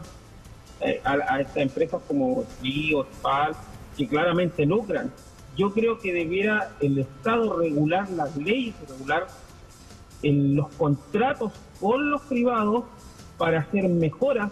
[0.80, 3.52] eh, a, estas empresas como Río, Spal,
[3.96, 5.10] que claramente lucran.
[5.56, 9.26] Yo creo que debiera el Estado regular las leyes, regular
[10.22, 12.84] en los contratos con los privados
[13.38, 14.50] para hacer mejoras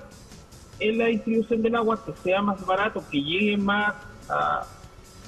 [0.81, 3.95] en la distribución del agua, que sea más barato, que llegue más,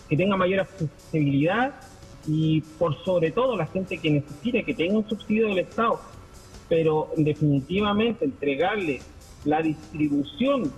[0.08, 1.74] que tenga mayor accesibilidad
[2.26, 6.00] y por sobre todo la gente que necesite que tenga un subsidio del Estado,
[6.68, 9.00] pero definitivamente entregarle
[9.44, 10.72] la distribución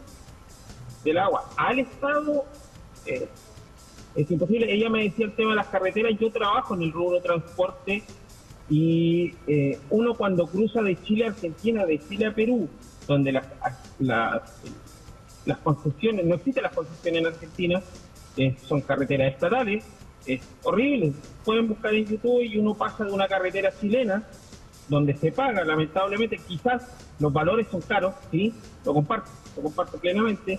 [1.04, 2.44] del agua al Estado
[3.06, 3.28] eh,
[4.22, 4.72] es imposible.
[4.72, 8.02] Ella me decía el tema de las carreteras, yo trabajo en el rubro transporte
[8.68, 12.68] y eh, uno cuando cruza de Chile a Argentina, de Chile a Perú,
[13.06, 13.46] donde las,
[14.00, 17.82] las, concesiones, no existen las concesiones en Argentina,
[18.36, 19.84] eh, son carreteras estatales,
[20.26, 21.12] es horrible.
[21.44, 24.24] Pueden buscar en YouTube y uno pasa de una carretera chilena,
[24.88, 26.82] donde se paga, lamentablemente, quizás
[27.20, 28.52] los valores son caros, sí,
[28.84, 30.58] lo comparto, lo comparto plenamente,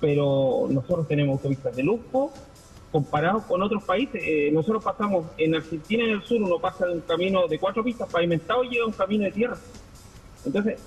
[0.00, 2.32] pero nosotros tenemos autopistas de lujo,
[2.96, 6.94] comparado con otros países, eh, nosotros pasamos en Argentina en el sur, uno pasa de
[6.94, 9.58] un camino de cuatro pistas pavimentado y llega a un camino de tierra.
[10.46, 10.80] Entonces,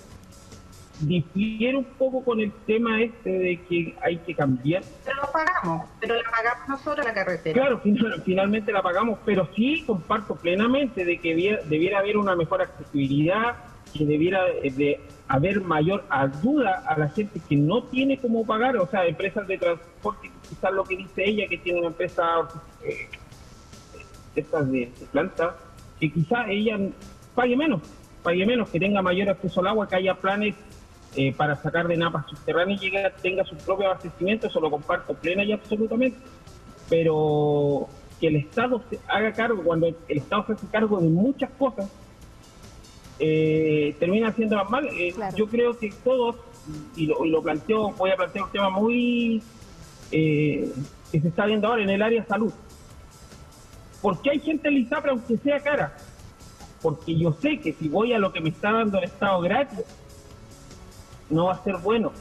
[1.01, 4.81] difiere un poco con el tema este de que hay que cambiar.
[5.05, 7.61] Pero lo pagamos, pero la pagamos nosotros la carretera.
[7.61, 7.79] Claro,
[8.25, 13.55] finalmente la pagamos, pero sí comparto plenamente de que debiera, haber una mejor accesibilidad,
[13.95, 14.99] que debiera de
[15.29, 19.59] haber mayor ayuda a la gente que no tiene cómo pagar, o sea, empresas de
[19.59, 22.23] transporte quizás lo que dice ella, que tiene una empresa
[22.83, 23.07] eh,
[24.35, 25.55] de, planta,
[25.99, 26.79] que quizás ella
[27.35, 27.81] pague menos,
[28.23, 30.55] pague menos, que tenga mayor acceso al agua, que haya planes
[31.15, 35.13] eh, para sacar de napas subterráneas y que tenga su propio abastecimiento, eso lo comparto
[35.13, 36.17] plena y absolutamente,
[36.89, 37.87] pero
[38.19, 41.87] que el Estado se haga cargo, cuando el Estado se hace cargo de muchas cosas,
[43.19, 44.87] eh, termina haciendo mal.
[44.87, 46.37] Eh, yo creo que todos,
[46.95, 49.43] y lo, y lo planteo, voy a plantear un tema muy
[50.11, 50.71] eh,
[51.11, 52.53] que se está viendo ahora en el área salud.
[54.01, 55.97] ¿Por qué hay gente en ISAPRE aunque sea cara?
[56.81, 59.79] Porque yo sé que si voy a lo que me está dando el Estado gratis,
[61.29, 62.13] no va a ser bueno.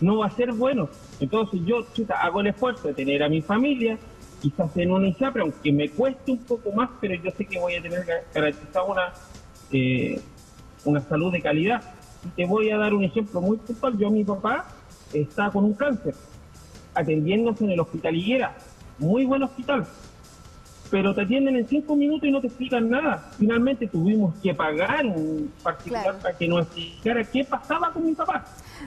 [0.00, 0.88] No va a ser bueno.
[1.20, 1.86] Entonces yo
[2.18, 3.98] hago el esfuerzo de tener a mi familia,
[4.40, 7.74] quizás en una ISAPRE, aunque me cueste un poco más, pero yo sé que voy
[7.74, 8.04] a tener
[8.34, 9.12] garantizada una,
[9.72, 10.20] eh,
[10.84, 11.82] una salud de calidad.
[12.24, 13.98] Y te voy a dar un ejemplo muy puntual.
[13.98, 14.66] Yo, mi papá,
[15.12, 16.14] está con un cáncer
[16.94, 18.54] atendiéndose en el hospital Higuera.
[18.98, 19.86] Muy buen hospital.
[20.90, 23.30] Pero te atienden en cinco minutos y no te explican nada.
[23.38, 28.44] Finalmente tuvimos que pagar un particular para que nos explicara qué pasaba con mi papá.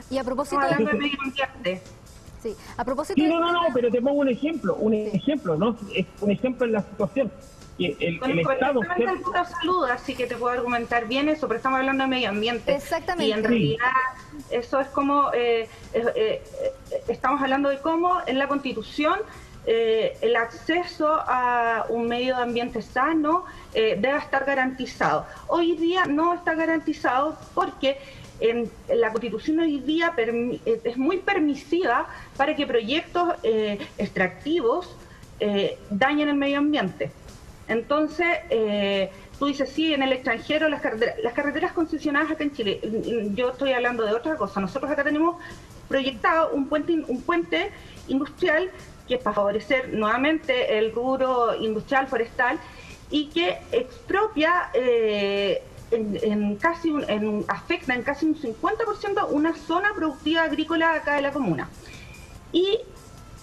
[0.08, 0.60] Y a propósito
[1.64, 1.80] de...
[2.40, 5.76] Sí, a propósito no, no, no, pero te pongo un ejemplo, un ejemplo, ¿no?
[5.94, 7.32] Es un ejemplo en la situación
[7.78, 8.80] el, el Estado...
[9.44, 12.74] salud, así que te puedo argumentar bien eso, pero estamos hablando de medio ambiente.
[12.74, 13.28] Exactamente.
[13.28, 13.92] Y en realidad
[14.50, 16.42] eso es como, eh, eh, eh,
[17.08, 19.18] estamos hablando de cómo en la Constitución
[19.66, 25.26] el acceso a un medio ambiente sano debe estar garantizado.
[25.48, 27.98] Hoy día no está garantizado porque
[28.38, 30.14] en, la Constitución hoy día
[30.84, 32.06] es muy permisiva
[32.36, 33.34] para que proyectos
[33.98, 34.94] extractivos
[35.90, 37.10] dañen el medio ambiente.
[37.68, 42.80] Entonces, eh, tú dices, sí, en el extranjero las carreteras, concesionadas acá en Chile,
[43.34, 45.36] yo estoy hablando de otra cosa, nosotros acá tenemos
[45.88, 47.70] proyectado un puente, un puente
[48.08, 48.70] industrial
[49.06, 52.58] que es para favorecer nuevamente el rubro industrial forestal
[53.10, 55.62] y que expropia eh,
[55.92, 61.32] en, casi en, afecta en casi un 50% una zona productiva agrícola acá de la
[61.32, 61.68] comuna.
[62.52, 62.80] Y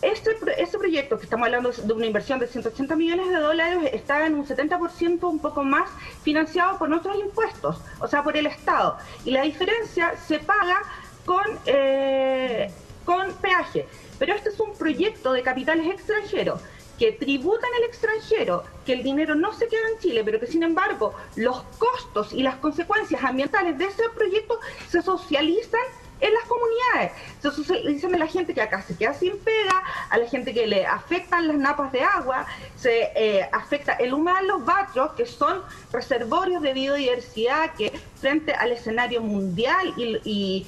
[0.04, 4.26] este, este proyecto, que estamos hablando de una inversión de 180 millones de dólares, está
[4.26, 5.90] en un 70% un poco más
[6.24, 8.98] financiado por nuestros impuestos, o sea, por el Estado.
[9.26, 10.82] Y la diferencia se paga
[11.26, 12.72] con, eh,
[13.06, 13.88] con peaje.
[14.20, 16.62] Pero este es un proyecto de capitales extranjeros
[16.98, 20.64] que tributan al extranjero, que el dinero no se queda en Chile, pero que sin
[20.64, 25.82] embargo los costos y las consecuencias ambientales de ese proyecto se socializan
[26.24, 27.12] en las comunidades.
[27.36, 30.66] Entonces dicen a la gente que acá se queda sin pega, a la gente que
[30.66, 32.46] le afectan las napas de agua,
[32.78, 35.62] se eh, afecta el humedal los barrios, que son
[35.92, 40.66] reservorios de biodiversidad que frente al escenario mundial y,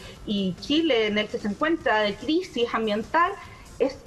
[0.60, 3.32] Chile en el que se encuentra de crisis ambiental,
[3.80, 3.98] es,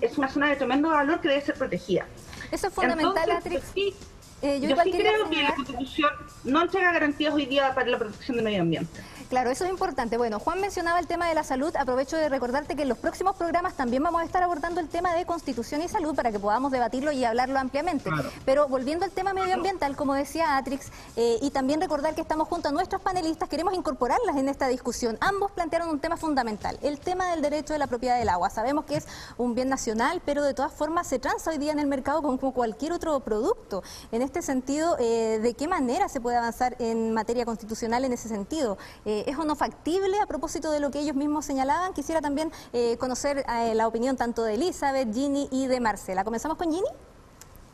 [0.00, 2.06] es una zona de tremendo valor que debe ser protegida.
[2.50, 3.94] Eso es fundamental, Entonces,
[4.40, 6.10] eh, yo, sí creo que la Constitución
[6.44, 9.00] no entrega garantías hoy día para la protección del medio ambiente.
[9.28, 10.16] Claro, eso es importante.
[10.16, 11.76] Bueno, Juan mencionaba el tema de la salud.
[11.76, 15.12] Aprovecho de recordarte que en los próximos programas también vamos a estar abordando el tema
[15.12, 18.10] de constitución y salud para que podamos debatirlo y hablarlo ampliamente.
[18.46, 22.70] Pero volviendo al tema medioambiental, como decía Atrix, eh, y también recordar que estamos junto
[22.70, 25.18] a nuestros panelistas, queremos incorporarlas en esta discusión.
[25.20, 28.48] Ambos plantearon un tema fundamental, el tema del derecho de la propiedad del agua.
[28.48, 29.06] Sabemos que es
[29.36, 32.38] un bien nacional, pero de todas formas se transa hoy día en el mercado como
[32.54, 33.82] cualquier otro producto.
[34.10, 38.30] En este sentido, eh, ¿de qué manera se puede avanzar en materia constitucional en ese
[38.30, 38.78] sentido?
[39.04, 41.92] Eh, ¿Es o no factible a propósito de lo que ellos mismos señalaban?
[41.92, 46.24] Quisiera también eh, conocer eh, la opinión tanto de Elizabeth, Ginny y de Marcela.
[46.24, 46.88] ¿Comenzamos con Ginny?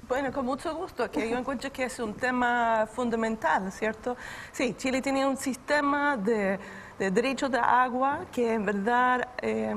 [0.06, 4.16] Bueno, con mucho gusto, que yo encuentro que es un tema fundamental, ¿cierto?
[4.52, 6.58] Sí, Chile tiene un sistema de,
[6.98, 9.74] derecho de agua que en verdad eh,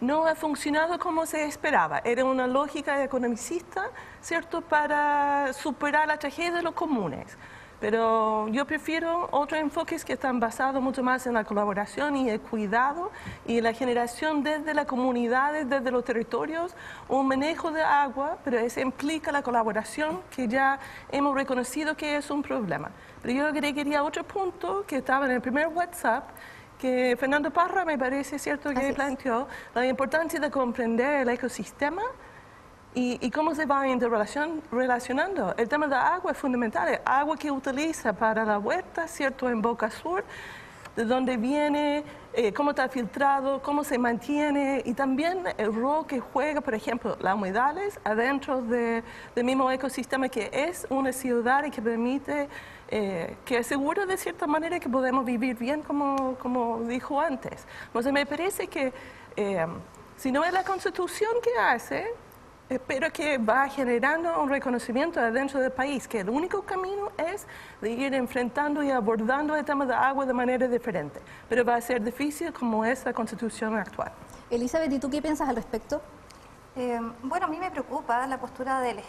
[0.00, 2.00] no ha funcionado como se esperaba.
[2.04, 3.90] Era una lógica economicista,
[4.20, 7.36] ¿cierto?, para superar la tragedia de los comunes.
[7.80, 12.40] Pero yo prefiero otros enfoques que están basados mucho más en la colaboración y el
[12.40, 13.12] cuidado
[13.46, 16.74] y la generación desde las comunidades, desde los territorios,
[17.08, 20.80] un manejo de agua, pero eso implica la colaboración que ya
[21.12, 22.90] hemos reconocido que es un problema.
[23.22, 26.24] Pero yo quería otro punto que estaba en el primer WhatsApp,
[26.80, 32.02] que Fernando Parra me parece cierto que planteó, la importancia de comprender el ecosistema
[32.94, 35.54] ¿Y, cómo se va interrelacionando?
[35.56, 37.00] El tema de agua es fundamental.
[37.04, 39.48] Agua que utiliza para la huerta, ¿cierto?
[39.48, 40.24] En Boca Sur,
[40.96, 46.18] de dónde viene, eh, cómo está filtrado, cómo se mantiene y también el rol que
[46.18, 49.04] juega, por ejemplo, las humedales adentro del
[49.44, 52.48] mismo ecosistema que es una ciudad y que permite,
[52.88, 57.64] eh, que asegura de cierta manera que podemos vivir bien como, como dijo antes.
[57.86, 58.92] Entonces me parece que
[59.36, 59.66] eh,
[60.16, 62.08] si no es la constitución que hace,
[62.68, 67.46] espero que va generando un reconocimiento dentro del país, que el único camino es
[67.80, 71.80] de ir enfrentando y abordando el tema de agua de manera diferente, pero va a
[71.80, 74.12] ser difícil como es la constitución actual.
[74.50, 76.02] Elizabeth, ¿y tú qué piensas al respecto?
[76.76, 79.00] Eh, bueno, a mí me preocupa la postura del,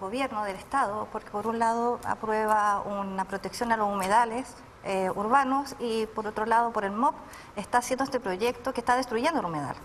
[0.00, 5.76] gobierno, del Estado, porque por un lado aprueba una protección a los humedales eh, urbanos
[5.78, 7.14] y por otro lado, por el MOP,
[7.54, 9.76] está haciendo este proyecto que está destruyendo el humedal.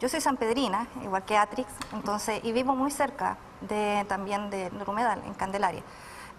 [0.00, 5.22] Yo soy sanpedrina, igual que Atrix, entonces, y vivo muy cerca de, también de, Rumedal,
[5.26, 5.82] en Candelaria.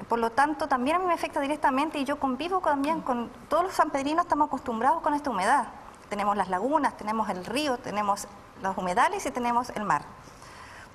[0.10, 3.66] Por lo tanto, también a mí me afecta directamente y yo convivo también con todos
[3.66, 5.68] los sanpedrinos, estamos acostumbrados con esta humedad.
[6.10, 8.28] Tenemos las lagunas, tenemos el río, tenemos
[8.64, 10.06] los humedales y tenemos el mar.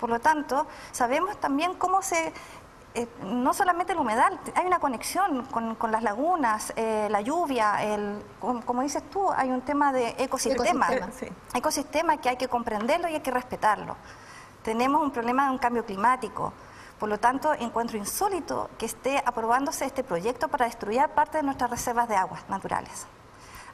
[0.01, 2.33] Por lo tanto, sabemos también cómo se
[2.97, 8.23] eh, no solamente el humedal, hay una conexión con, las lagunas, eh, la lluvia, el,
[8.41, 10.89] como, dices tú, hay un tema de ecosistema.
[11.53, 13.97] Ecosistema, que hay que comprenderlo y hay que respetarlo.
[14.63, 16.55] Tenemos un problema de un cambio climático.
[16.99, 21.69] Por lo tanto, encuentro insólito que esté aprobándose este proyecto para destruir parte de nuestras
[21.69, 23.07] reservas de aguas naturales.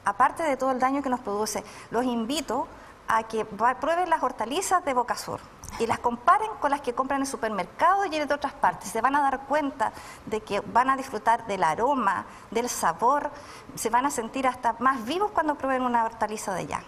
[0.04, 1.62] Aparte de todo el daño que nos produce,
[1.92, 2.66] los invito
[3.06, 5.38] a que prueben las hortalizas de Boca Sur
[5.78, 8.90] y las comparen con las que compran en el supermercado y en otras partes.
[8.90, 9.92] Se van a dar cuenta
[10.26, 13.30] de que van a disfrutar del aroma, del sabor,
[13.74, 16.82] se van a sentir hasta más vivos cuando prueben una hortaliza de allá.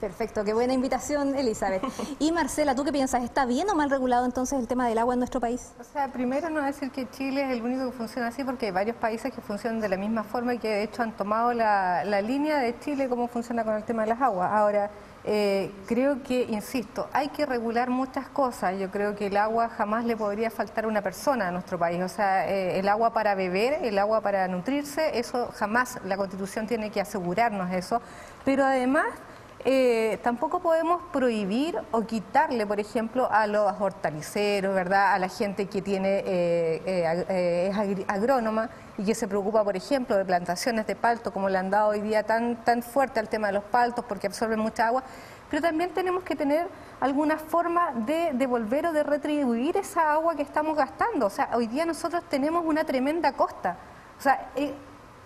[0.00, 1.82] Perfecto, qué buena invitación, Elizabeth.
[2.20, 3.24] Y Marcela, ¿tú qué piensas?
[3.24, 5.72] ¿Está bien o mal regulado entonces el tema del agua en nuestro país?
[5.80, 8.72] O sea, primero no decir que Chile es el único que funciona así, porque hay
[8.72, 12.04] varios países que funcionan de la misma forma y que de hecho han tomado la,
[12.04, 14.52] la línea de Chile cómo funciona con el tema de las aguas.
[14.52, 14.88] Ahora,
[15.30, 18.78] eh, creo que, insisto, hay que regular muchas cosas.
[18.80, 22.02] Yo creo que el agua jamás le podría faltar a una persona a nuestro país.
[22.02, 26.66] O sea, eh, el agua para beber, el agua para nutrirse, eso jamás la Constitución
[26.66, 28.00] tiene que asegurarnos eso.
[28.46, 29.04] Pero además
[29.70, 35.12] eh, tampoco podemos prohibir o quitarle, por ejemplo, a los hortaliceros, ¿verdad?
[35.12, 40.16] A la gente que tiene eh, eh, es agrónoma y que se preocupa, por ejemplo,
[40.16, 43.48] de plantaciones de palto, como le han dado hoy día tan, tan fuerte al tema
[43.48, 45.02] de los paltos porque absorben mucha agua.
[45.50, 46.66] Pero también tenemos que tener
[46.98, 51.26] alguna forma de devolver o de retribuir esa agua que estamos gastando.
[51.26, 53.76] O sea, hoy día nosotros tenemos una tremenda costa.
[54.18, 54.50] O sea,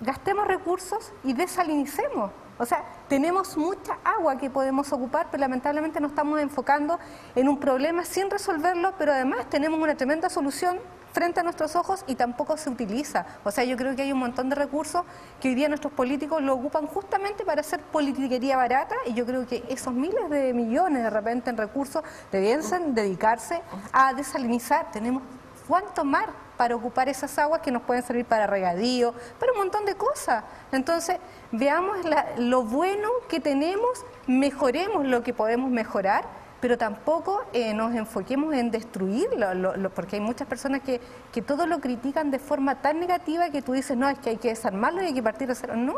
[0.00, 2.32] gastemos recursos y desalinicemos.
[2.58, 6.98] O sea, tenemos mucha agua que podemos ocupar, pero lamentablemente nos estamos enfocando
[7.34, 10.78] en un problema sin resolverlo, pero además tenemos una tremenda solución
[11.12, 13.26] frente a nuestros ojos y tampoco se utiliza.
[13.44, 15.02] O sea, yo creo que hay un montón de recursos
[15.40, 19.46] que hoy día nuestros políticos lo ocupan justamente para hacer politiquería barata y yo creo
[19.46, 24.90] que esos miles de millones de repente en recursos debiesen dedicarse a desalinizar.
[24.90, 25.22] Tenemos
[25.66, 29.84] cuánto mar para ocupar esas aguas que nos pueden servir para regadío, para un montón
[29.84, 30.44] de cosas.
[30.70, 31.18] Entonces,
[31.50, 31.98] veamos
[32.38, 38.70] lo bueno que tenemos, mejoremos lo que podemos mejorar pero tampoco eh, nos enfoquemos en
[38.70, 41.00] destruirlo, porque hay muchas personas que,
[41.32, 44.36] que todo lo critican de forma tan negativa que tú dices, no, es que hay
[44.36, 45.74] que desarmarlo y hay que partir de cero.
[45.74, 45.94] No,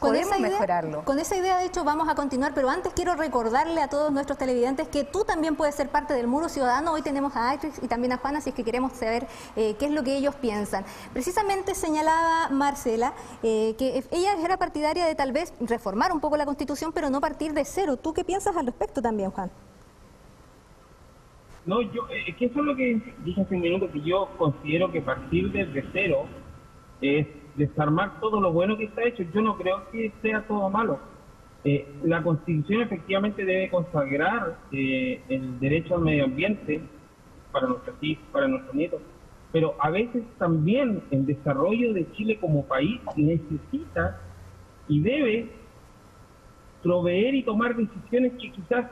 [0.00, 1.04] con podemos mejorarlo.
[1.04, 4.36] Con esa idea, de hecho, vamos a continuar, pero antes quiero recordarle a todos nuestros
[4.36, 6.90] televidentes que tú también puedes ser parte del Muro Ciudadano.
[6.90, 9.86] Hoy tenemos a Atrix y también a Juana, así es que queremos saber eh, qué
[9.86, 10.84] es lo que ellos piensan.
[11.12, 13.12] Precisamente señalaba Marcela
[13.44, 17.20] eh, que ella era partidaria de tal vez reformar un poco la Constitución, pero no
[17.20, 17.96] partir de cero.
[17.96, 19.52] ¿Tú qué piensas al respecto también, Juan?
[21.66, 24.28] No, yo, eh, es que eso es lo que dije hace un minuto, que yo
[24.38, 26.24] considero que partir desde cero
[27.00, 29.24] es desarmar todo lo bueno que está hecho.
[29.34, 30.98] Yo no creo que sea todo malo.
[31.64, 36.80] Eh, la Constitución efectivamente debe consagrar eh, el derecho al medio ambiente
[37.52, 39.02] para nuestros hijos, para nuestros nietos,
[39.52, 44.20] pero a veces también el desarrollo de Chile como país necesita
[44.88, 45.50] y debe
[46.82, 48.86] proveer y tomar decisiones que quizás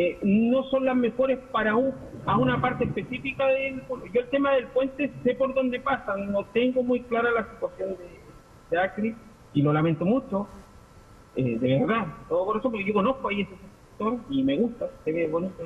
[0.00, 1.92] eh, no son las mejores para un,
[2.24, 3.82] a una parte específica del
[4.14, 7.96] yo el tema del puente sé por dónde pasa no tengo muy clara la situación
[7.96, 8.20] de,
[8.70, 9.16] de Acri
[9.54, 10.46] y lo lamento mucho
[11.34, 14.88] eh, de verdad todo por eso porque yo conozco ahí ese sector y me gusta
[15.02, 15.64] se ve bonito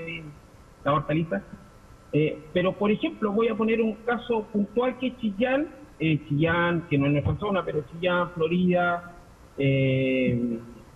[0.83, 1.43] la hortaliza.
[2.15, 5.69] Eh, pero por ejemplo voy a poner un caso puntual que es Chillán
[6.01, 9.15] Chillán que no es nuestra zona pero Chillán Florida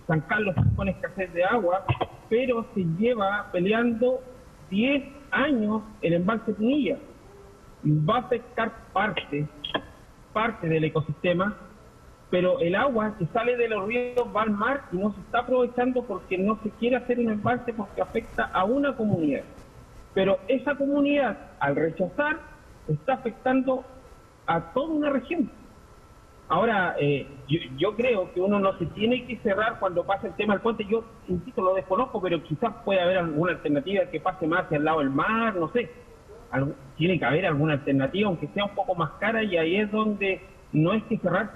[0.07, 1.85] San Carlos con escasez de agua
[2.29, 4.21] pero se lleva peleando
[4.69, 6.97] 10 años el embalse Punilla.
[7.85, 9.47] Va a afectar parte,
[10.33, 11.55] parte del ecosistema,
[12.29, 15.39] pero el agua que sale de los ríos va al mar y no se está
[15.39, 19.43] aprovechando porque no se quiere hacer un embalse porque afecta a una comunidad.
[20.13, 22.39] Pero esa comunidad, al rechazar,
[22.87, 23.85] está afectando
[24.47, 25.49] a toda una región.
[26.49, 27.27] Ahora, eh,
[27.77, 30.85] yo, creo que uno no se tiene que cerrar cuando pasa el tema del puente.
[30.85, 34.85] Yo, insisto, lo desconozco, pero quizás puede haber alguna alternativa que pase más hacia el
[34.85, 35.89] lado del mar, no sé.
[36.97, 40.41] tiene que haber alguna alternativa, aunque sea un poco más cara, y ahí es donde
[40.71, 41.51] no es que cerrar.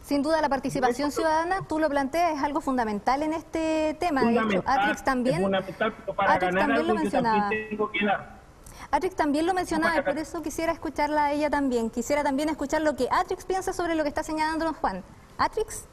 [0.00, 4.20] Sin duda, la participación ciudadana, tú lo planteas, es algo fundamental en este tema.
[4.20, 8.41] Fundamental, también, es fundamental, para ganar algo, yo también tengo que dar
[8.92, 11.88] Atrix también lo mencionaba y por eso quisiera escucharla a ella también.
[11.88, 15.02] Quisiera también escuchar lo que Atrix piensa sobre lo que está señalándonos Juan.
[15.38, 15.88] Atrix.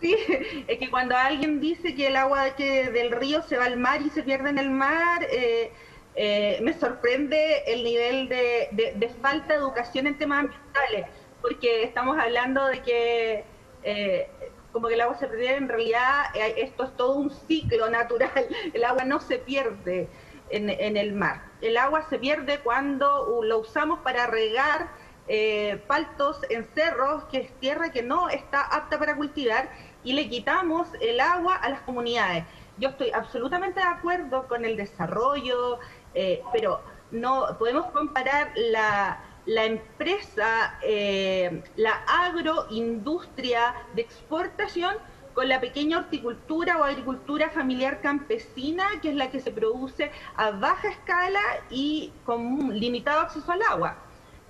[0.00, 0.16] Sí,
[0.68, 4.00] es que cuando alguien dice que el agua que del río se va al mar
[4.00, 5.70] y se pierde en el mar, eh,
[6.14, 11.06] eh, me sorprende el nivel de, falta de educación en temas ambientales,
[11.42, 13.44] porque estamos hablando de que
[13.82, 14.30] eh,
[14.72, 16.24] como que el agua se pierde, en realidad
[16.56, 18.30] esto es todo un ciclo natural,
[18.72, 20.08] el agua no se pierde
[20.50, 21.42] en, el mar.
[21.60, 24.88] El agua se pierde cuando lo usamos para regar
[25.26, 29.70] eh, paltos en cerros, que es tierra que no está apta para cultivar,
[30.02, 32.44] y le quitamos el agua a las comunidades.
[32.78, 35.78] Yo estoy absolutamente de acuerdo con el desarrollo,
[36.14, 36.80] eh, pero
[37.10, 44.96] no podemos comparar la, la empresa, eh, la agroindustria de exportación
[45.34, 50.52] con la pequeña horticultura o agricultura familiar campesina, que es la que se produce a
[50.52, 53.96] baja escala y con limitado acceso al agua.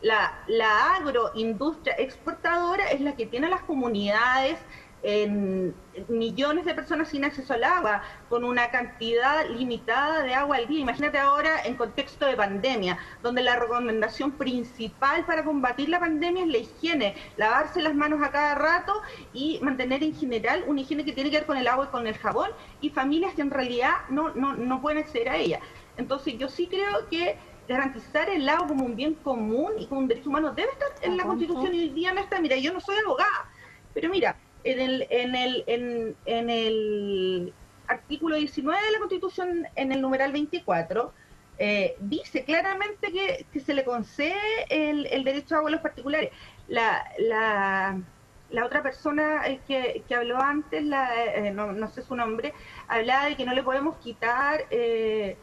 [0.03, 4.59] La, la agroindustria exportadora es la que tiene las comunidades
[6.09, 10.81] millones de personas sin acceso al agua, con una cantidad limitada de agua al día.
[10.81, 16.51] Imagínate ahora en contexto de pandemia, donde la recomendación principal para combatir la pandemia es
[16.51, 18.95] la higiene, lavarse las manos a cada rato
[19.33, 22.07] y mantener en general una higiene que tiene que ver con el agua y con
[22.07, 22.51] el jabón,
[22.81, 25.61] y familias que en realidad no, no, no pueden acceder a ella.
[25.97, 27.37] Entonces yo sí creo que
[27.69, 31.17] garantizar el agua como un bien común y como un derecho humano debe estar en
[31.17, 32.41] la Constitución y hoy día no está.
[32.41, 33.49] Mira, yo no soy abogada,
[33.95, 37.53] pero mira, en el, en el, en, el
[37.87, 41.12] artículo 19 de la Constitución, en el numeral 24,
[41.59, 44.35] eh, dice claramente que, se le concede
[44.71, 46.31] el, el, derecho a agua a los particulares.
[46.67, 48.01] La, la,
[48.51, 52.55] la otra persona eh, que, habló antes, la, eh, no, sé su nombre,
[52.89, 55.37] hablaba de que no le podemos quitar el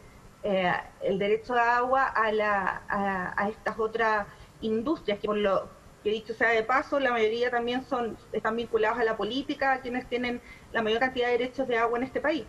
[1.19, 4.25] derecho a agua a, la, a, a estas otras
[4.61, 8.99] industrias que por lo que dicho sea de paso, la mayoría también son están vinculados
[8.99, 10.41] a la política, quienes tienen
[10.71, 12.45] la mayor cantidad de derechos de agua en este país.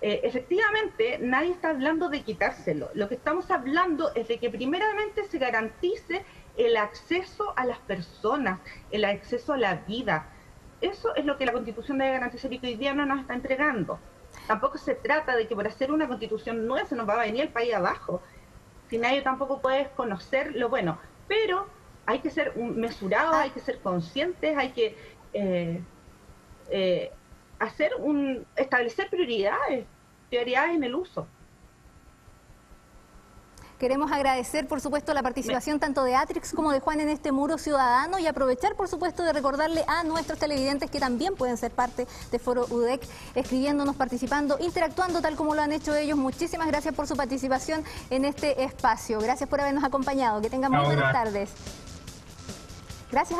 [0.00, 2.90] Eh, efectivamente, nadie está hablando de quitárselo.
[2.94, 6.24] Lo que estamos hablando es de que primeramente se garantice
[6.56, 10.30] el acceso a las personas, el acceso a la vida.
[10.80, 13.34] Eso es lo que la Constitución debe garantizar y que hoy día no nos está
[13.34, 13.98] entregando.
[14.46, 17.42] Tampoco se trata de que por hacer una Constitución nueva se nos va a venir
[17.42, 18.22] el país abajo.
[18.88, 20.98] Si nadie tampoco puede conocer lo bueno.
[21.26, 21.66] Pero
[22.06, 24.96] hay que ser mesurados, hay que ser conscientes, hay que
[25.32, 25.82] eh,
[26.70, 27.12] eh,
[27.58, 29.84] hacer un, establecer prioridades,
[30.28, 31.26] prioridades en el uso.
[33.78, 37.58] Queremos agradecer, por supuesto, la participación tanto de Atrix como de Juan en este muro
[37.58, 42.06] ciudadano y aprovechar, por supuesto, de recordarle a nuestros televidentes que también pueden ser parte
[42.30, 43.02] de Foro UDEC,
[43.34, 46.16] escribiéndonos, participando, interactuando tal como lo han hecho ellos.
[46.16, 49.20] Muchísimas gracias por su participación en este espacio.
[49.20, 50.40] Gracias por habernos acompañado.
[50.40, 51.50] Que tengan muy buenas tardes.
[53.10, 53.38] Gracias,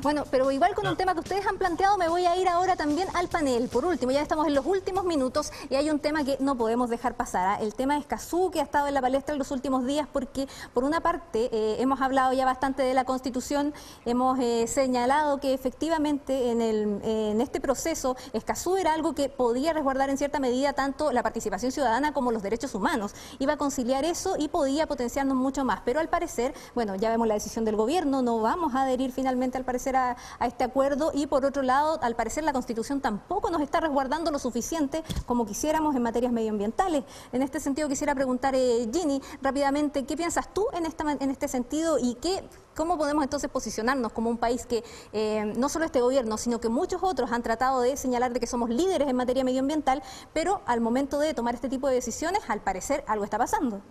[0.00, 2.76] Bueno, pero igual con un tema que ustedes han planteado, me voy a ir ahora
[2.76, 3.68] también al panel.
[3.68, 6.88] Por último, ya estamos en los últimos minutos y hay un tema que no podemos
[6.88, 7.48] dejar pasar.
[7.48, 7.58] ¿ah?
[7.60, 10.48] El tema de Escazú, que ha estado en la palestra en los últimos días, porque
[10.72, 15.52] por una parte eh, hemos hablado ya bastante de la Constitución, hemos eh, señalado que
[15.52, 20.72] efectivamente en, el, en este proceso Escazú era algo que podía resguardar en cierta medida
[20.72, 23.14] tanto la participación ciudadana como los derechos humanos.
[23.38, 25.80] Iba a conciliar eso y podía potenciarnos mucho más.
[25.84, 29.58] Pero al parecer, bueno, ya vemos la decisión del gobierno, no vamos a adherir finalmente
[29.58, 33.62] al parecer a, este acuerdo y por otro lado, al parecer la Constitución tampoco nos
[33.62, 37.04] está resguardando lo suficiente como quisiéramos en materias medioambientales.
[37.32, 41.48] En este sentido quisiera preguntar, eh, Ginny, rápidamente, ¿qué piensas tú en, esta, en este
[41.48, 42.44] sentido y qué,
[42.76, 46.68] cómo podemos entonces posicionarnos como un país que eh, no solo este gobierno, sino que
[46.68, 50.80] muchos otros han tratado de señalar de que somos líderes en materia medioambiental, pero al
[50.80, 53.82] momento de tomar este tipo de decisiones, al parecer algo está pasando?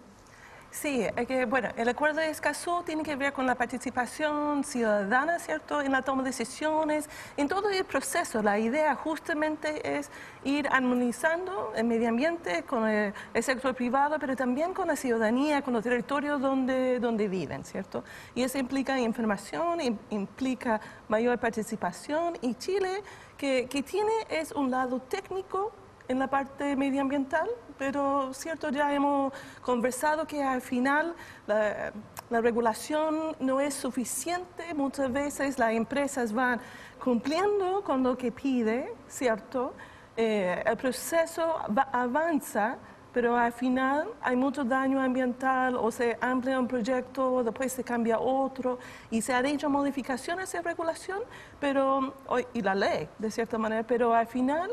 [0.72, 5.82] Sí, que, bueno, el acuerdo de Escazú tiene que ver con la participación ciudadana, ¿cierto?,
[5.82, 8.42] en la toma de decisiones, en todo el proceso.
[8.42, 10.10] La idea justamente es
[10.46, 15.74] ir armonizando el medio ambiente con el, sector privado, pero también con la ciudadanía, con
[15.74, 18.06] los territorios donde, donde viven, ¿cierto?
[18.34, 23.04] Y eso implica información, implica mayor participación, y Chile,
[23.38, 25.74] que, que tiene, es un lado técnico,
[26.08, 31.16] en la parte medioambiental, pero cierto, ya hemos conversado que al final
[31.48, 31.92] la,
[32.30, 36.60] regulación no es suficiente, muchas veces las empresas van
[37.04, 39.74] cumpliendo con lo que pide, ¿cierto?
[40.16, 41.56] Eh, el proceso
[41.92, 42.78] avanza,
[43.14, 48.20] pero al final hay mucho daño ambiental o se amplía un proyecto, después se cambia
[48.20, 48.80] otro
[49.10, 51.20] y se han hecho modificaciones en regulación
[51.60, 52.14] pero,
[52.54, 54.70] y la ley, de cierta manera, pero al final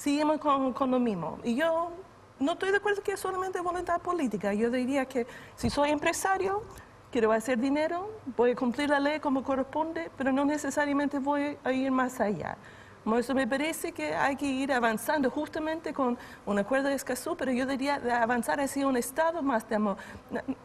[0.00, 1.38] seguimos con, con, lo mismo.
[1.44, 1.92] Y yo
[2.38, 4.54] no estoy de acuerdo que es solamente voluntad política.
[4.54, 5.26] Yo diría que
[5.56, 6.62] si soy empresario,
[7.12, 11.72] quiero hacer dinero, voy a cumplir la ley como corresponde, pero no necesariamente voy a
[11.72, 12.56] ir más allá.
[13.18, 17.52] Eso me parece que hay que ir avanzando justamente con un acuerdo de Escazú, pero
[17.52, 19.66] yo diría de avanzar hacia un Estado más,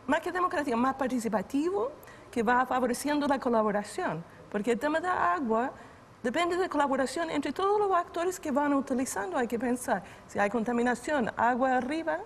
[0.08, 1.92] más que democrático, más participativo,
[2.32, 4.24] que va favoreciendo la colaboración.
[4.50, 5.74] Porque el tema de agua
[6.26, 9.38] Depende de colaboración entre todos los actores que van utilizando.
[9.38, 12.18] Hay que pensar, si hay contaminación, agua arriba,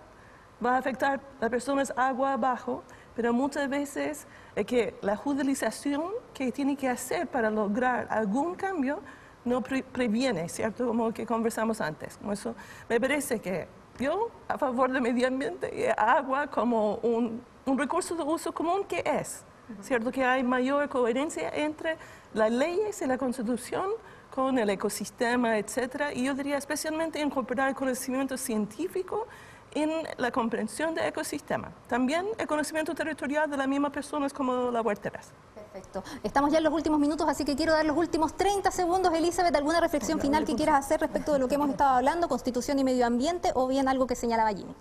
[0.66, 2.82] va a afectar a personas agua abajo,
[3.14, 4.26] pero muchas veces
[4.56, 9.02] es que la judicialización que tiene que hacer para lograr algún cambio
[9.44, 10.88] no previene, ¿cierto?
[10.88, 12.18] Como que conversamos antes.
[12.32, 12.56] Eso
[12.88, 13.68] me parece que
[14.00, 19.04] yo, a favor del medio ambiente agua como un, un recurso de uso común que
[19.06, 19.44] es,
[19.82, 20.10] ¿cierto?
[20.10, 21.98] Que hay mayor coherencia entre
[22.34, 23.90] las leyes y la constitución
[24.34, 29.28] con el ecosistema, etcétera, y yo diría especialmente incorporar el conocimiento científico
[29.72, 31.72] en la comprensión del ecosistema.
[31.88, 35.32] También el conocimiento territorial de las mismas personas como las huerteras.
[35.54, 36.04] Perfecto.
[36.24, 39.14] Estamos ya en los últimos minutos, así que quiero dar los últimos 30 segundos.
[39.14, 42.80] Elizabeth, ¿alguna reflexión final que quieras hacer respecto de lo que hemos estado hablando, constitución
[42.80, 44.74] y medio ambiente, o bien algo que señalaba Jimmy?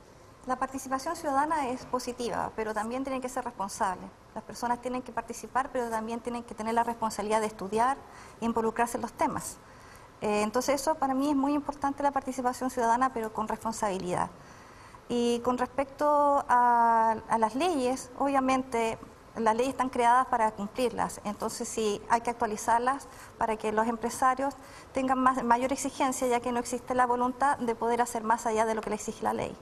[0.49, 4.01] La participación ciudadana es positiva, pero también tiene que ser responsable.
[4.35, 7.99] Las personas tienen que participar, pero también tienen que tener la responsabilidad de estudiar
[8.41, 9.59] e involucrarse en los temas.
[10.23, 14.31] Eh, entonces eso para mí es muy importante la participación ciudadana, pero con responsabilidad.
[15.11, 18.97] Y con respecto a, las leyes, obviamente
[19.37, 24.55] las leyes están creadas para cumplirlas, entonces sí hay que actualizarlas para que los empresarios
[24.95, 28.75] tengan mayor exigencia, ya que no existe la voluntad de poder hacer más allá de
[28.75, 29.55] lo que le exige la ley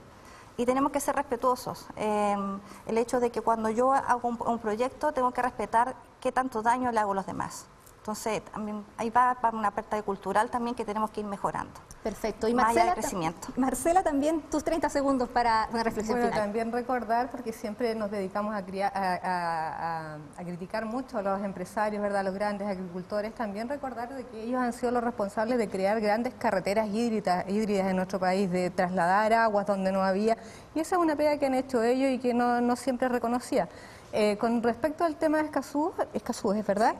[0.57, 1.87] y tenemos que ser respetuosos.
[1.95, 6.61] Em, el hecho de que cuando yo hago un, proyecto tengo que respetar qué tanto
[6.61, 7.67] daño le hago a los demás.
[8.07, 11.73] Entonces, también ahí va para una parte cultural también que tenemos que ir mejorando.
[12.01, 12.47] Perfecto.
[12.47, 13.47] Y Más allá Marcela, crecimiento.
[13.57, 16.45] Marcela, también tus 30 segundos para una reflexión Bueno, final.
[16.45, 21.21] también recordar, porque siempre nos dedicamos a, cria- a- a- a- a criticar mucho a
[21.21, 22.21] los empresarios, ¿verdad?
[22.21, 25.99] a los grandes agricultores, también recordar de que ellos han sido los responsables de crear
[25.99, 30.37] grandes carreteras hídridas, hídridas en nuestro país, de trasladar aguas donde no había.
[30.75, 33.67] Y esa es una pega que han hecho ellos y que no, no siempre reconocía.
[34.13, 36.95] Eh, con respecto al tema de Escazú, Escazú, ¿es verdad?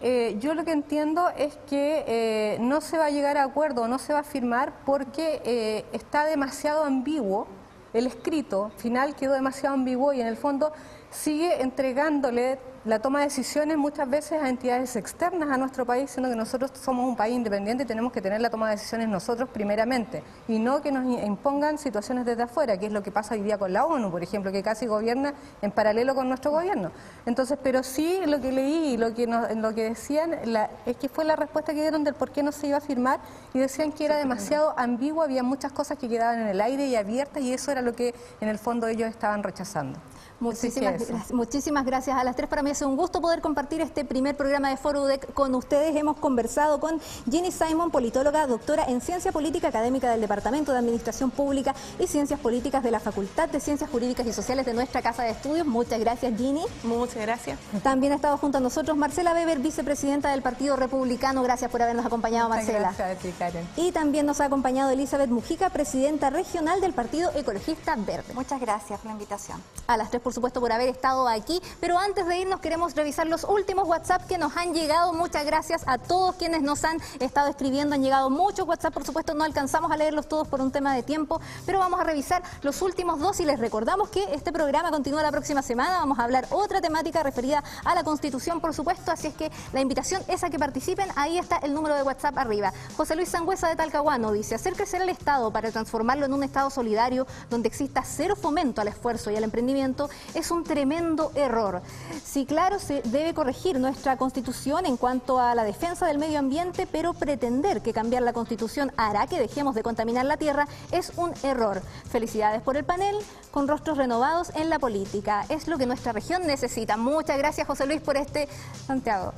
[0.00, 3.88] Eh, yo lo que entiendo es que eh, no se va a llegar a acuerdo,
[3.88, 7.48] no se va a firmar porque eh, está demasiado ambiguo
[7.92, 10.72] el escrito final quedó demasiado ambiguo y en el fondo
[11.10, 16.28] sigue entregándole la toma de decisiones muchas veces a entidades externas a nuestro país, siendo
[16.28, 19.48] que nosotros somos un país independiente y tenemos que tener la toma de decisiones nosotros
[19.52, 23.42] primeramente y no que nos impongan situaciones desde afuera, que es lo que pasa hoy
[23.42, 26.90] día con la ONU, por ejemplo, que casi gobierna en paralelo con nuestro gobierno.
[27.24, 30.96] Entonces, pero sí lo que leí y lo que, nos- lo que decían la- es
[30.96, 33.20] que fue la respuesta que dieron del por qué no se iba a firmar
[33.54, 36.96] y decían que era demasiado ambiguo, había muchas cosas que quedaban en el aire y
[36.96, 40.00] abiertas y eso era lo que en el fondo ellos estaban rechazando.
[40.40, 42.48] Muchísimas, muchísimas gracias a las tres.
[42.48, 45.94] Para mí es un gusto poder compartir este primer programa de Foro UDEC con ustedes.
[45.94, 46.98] Hemos conversado con
[47.30, 52.40] Jenny Simon, politóloga, doctora en Ciencia Política Académica del Departamento de Administración Pública y Ciencias
[52.40, 55.66] Políticas de la Facultad de Ciencias Jurídicas y Sociales de nuestra Casa de Estudios.
[55.66, 56.62] Muchas gracias, Jenny.
[56.82, 57.58] Muchas gracias.
[57.82, 61.42] También ha estado junto a nosotros Marcela Weber, vicepresidenta del Partido Republicano.
[61.42, 62.94] Gracias por habernos acompañado, Muchas Marcela.
[62.96, 63.68] gracias a ti, Karen.
[63.76, 68.32] Y también nos ha acompañado Elizabeth Mujica, presidenta regional del Partido Ecologista Verde.
[68.32, 69.62] Muchas gracias por la invitación.
[69.88, 71.60] A las tres, por supuesto, por haber estado aquí.
[71.80, 75.12] Pero antes de irnos, queremos revisar los últimos WhatsApp que nos han llegado.
[75.12, 77.94] Muchas gracias a todos quienes nos han estado escribiendo.
[77.94, 81.02] Han llegado muchos WhatsApp, por supuesto, no alcanzamos a leerlos todos por un tema de
[81.02, 85.22] tiempo, pero vamos a revisar los últimos dos y les recordamos que este programa continúa
[85.22, 85.98] la próxima semana.
[85.98, 89.10] Vamos a hablar otra temática referida a la Constitución, por supuesto.
[89.10, 91.08] Así es que la invitación es a que participen.
[91.16, 92.72] Ahí está el número de WhatsApp arriba.
[92.96, 96.70] José Luis Sangüesa de Talcahuano dice: hacer crecer el Estado para transformarlo en un Estado
[96.70, 101.82] solidario donde exista cero fomento al esfuerzo y al emprendimiento es un tremendo error.
[102.24, 106.86] Sí, claro, se debe corregir nuestra Constitución en cuanto a la defensa del medio ambiente,
[106.86, 111.32] pero pretender que cambiar la Constitución hará que dejemos de contaminar la tierra es un
[111.44, 111.80] error.
[112.10, 113.16] Felicidades por el panel,
[113.52, 115.46] con rostros renovados en la política.
[115.48, 116.98] Es lo que nuestra región necesita.
[116.98, 118.46] Muchas gracias, José Luis, por este
[118.86, 119.32] Santiago.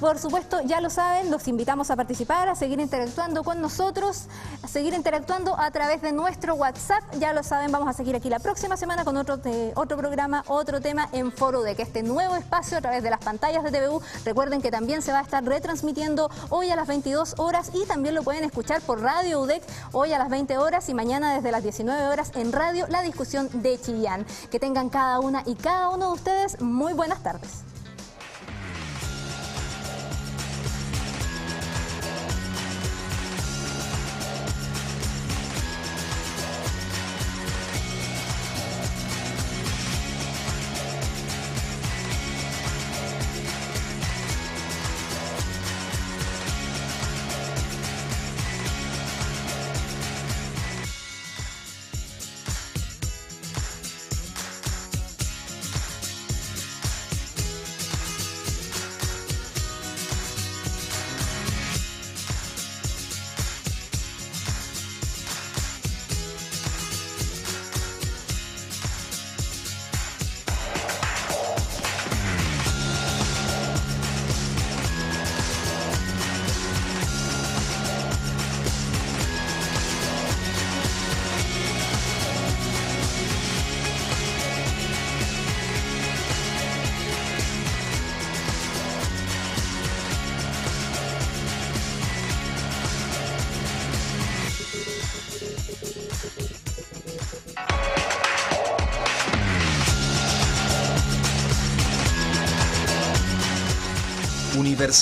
[0.00, 4.28] Por supuesto, ya lo saben, los invitamos a participar, a seguir interactuando con nosotros,
[4.62, 7.02] a seguir interactuando a través de nuestro WhatsApp.
[7.18, 9.38] Ya lo saben, vamos a seguir aquí la próxima semana con otro,
[9.74, 13.20] otro programa, otro tema en Foro de que este nuevo espacio a través de las
[13.20, 14.00] pantallas de TVU.
[14.24, 18.14] Recuerden que también se va a estar retransmitiendo hoy a las 22 horas y también
[18.14, 21.62] lo pueden escuchar por Radio UDEC hoy a las 20 horas y mañana desde las
[21.62, 24.24] 19 horas en Radio La Discusión de Chillán.
[24.50, 27.69] Que tengan cada una y cada uno de ustedes muy buenas tardes.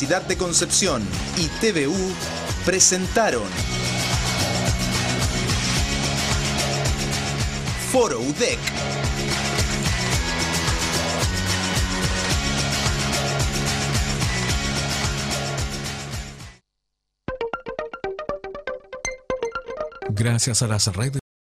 [0.07, 1.03] De Concepción
[1.37, 2.15] y TVU
[2.65, 3.43] presentaron
[7.91, 8.59] Foro UDEC.
[20.11, 21.19] Gracias a las redes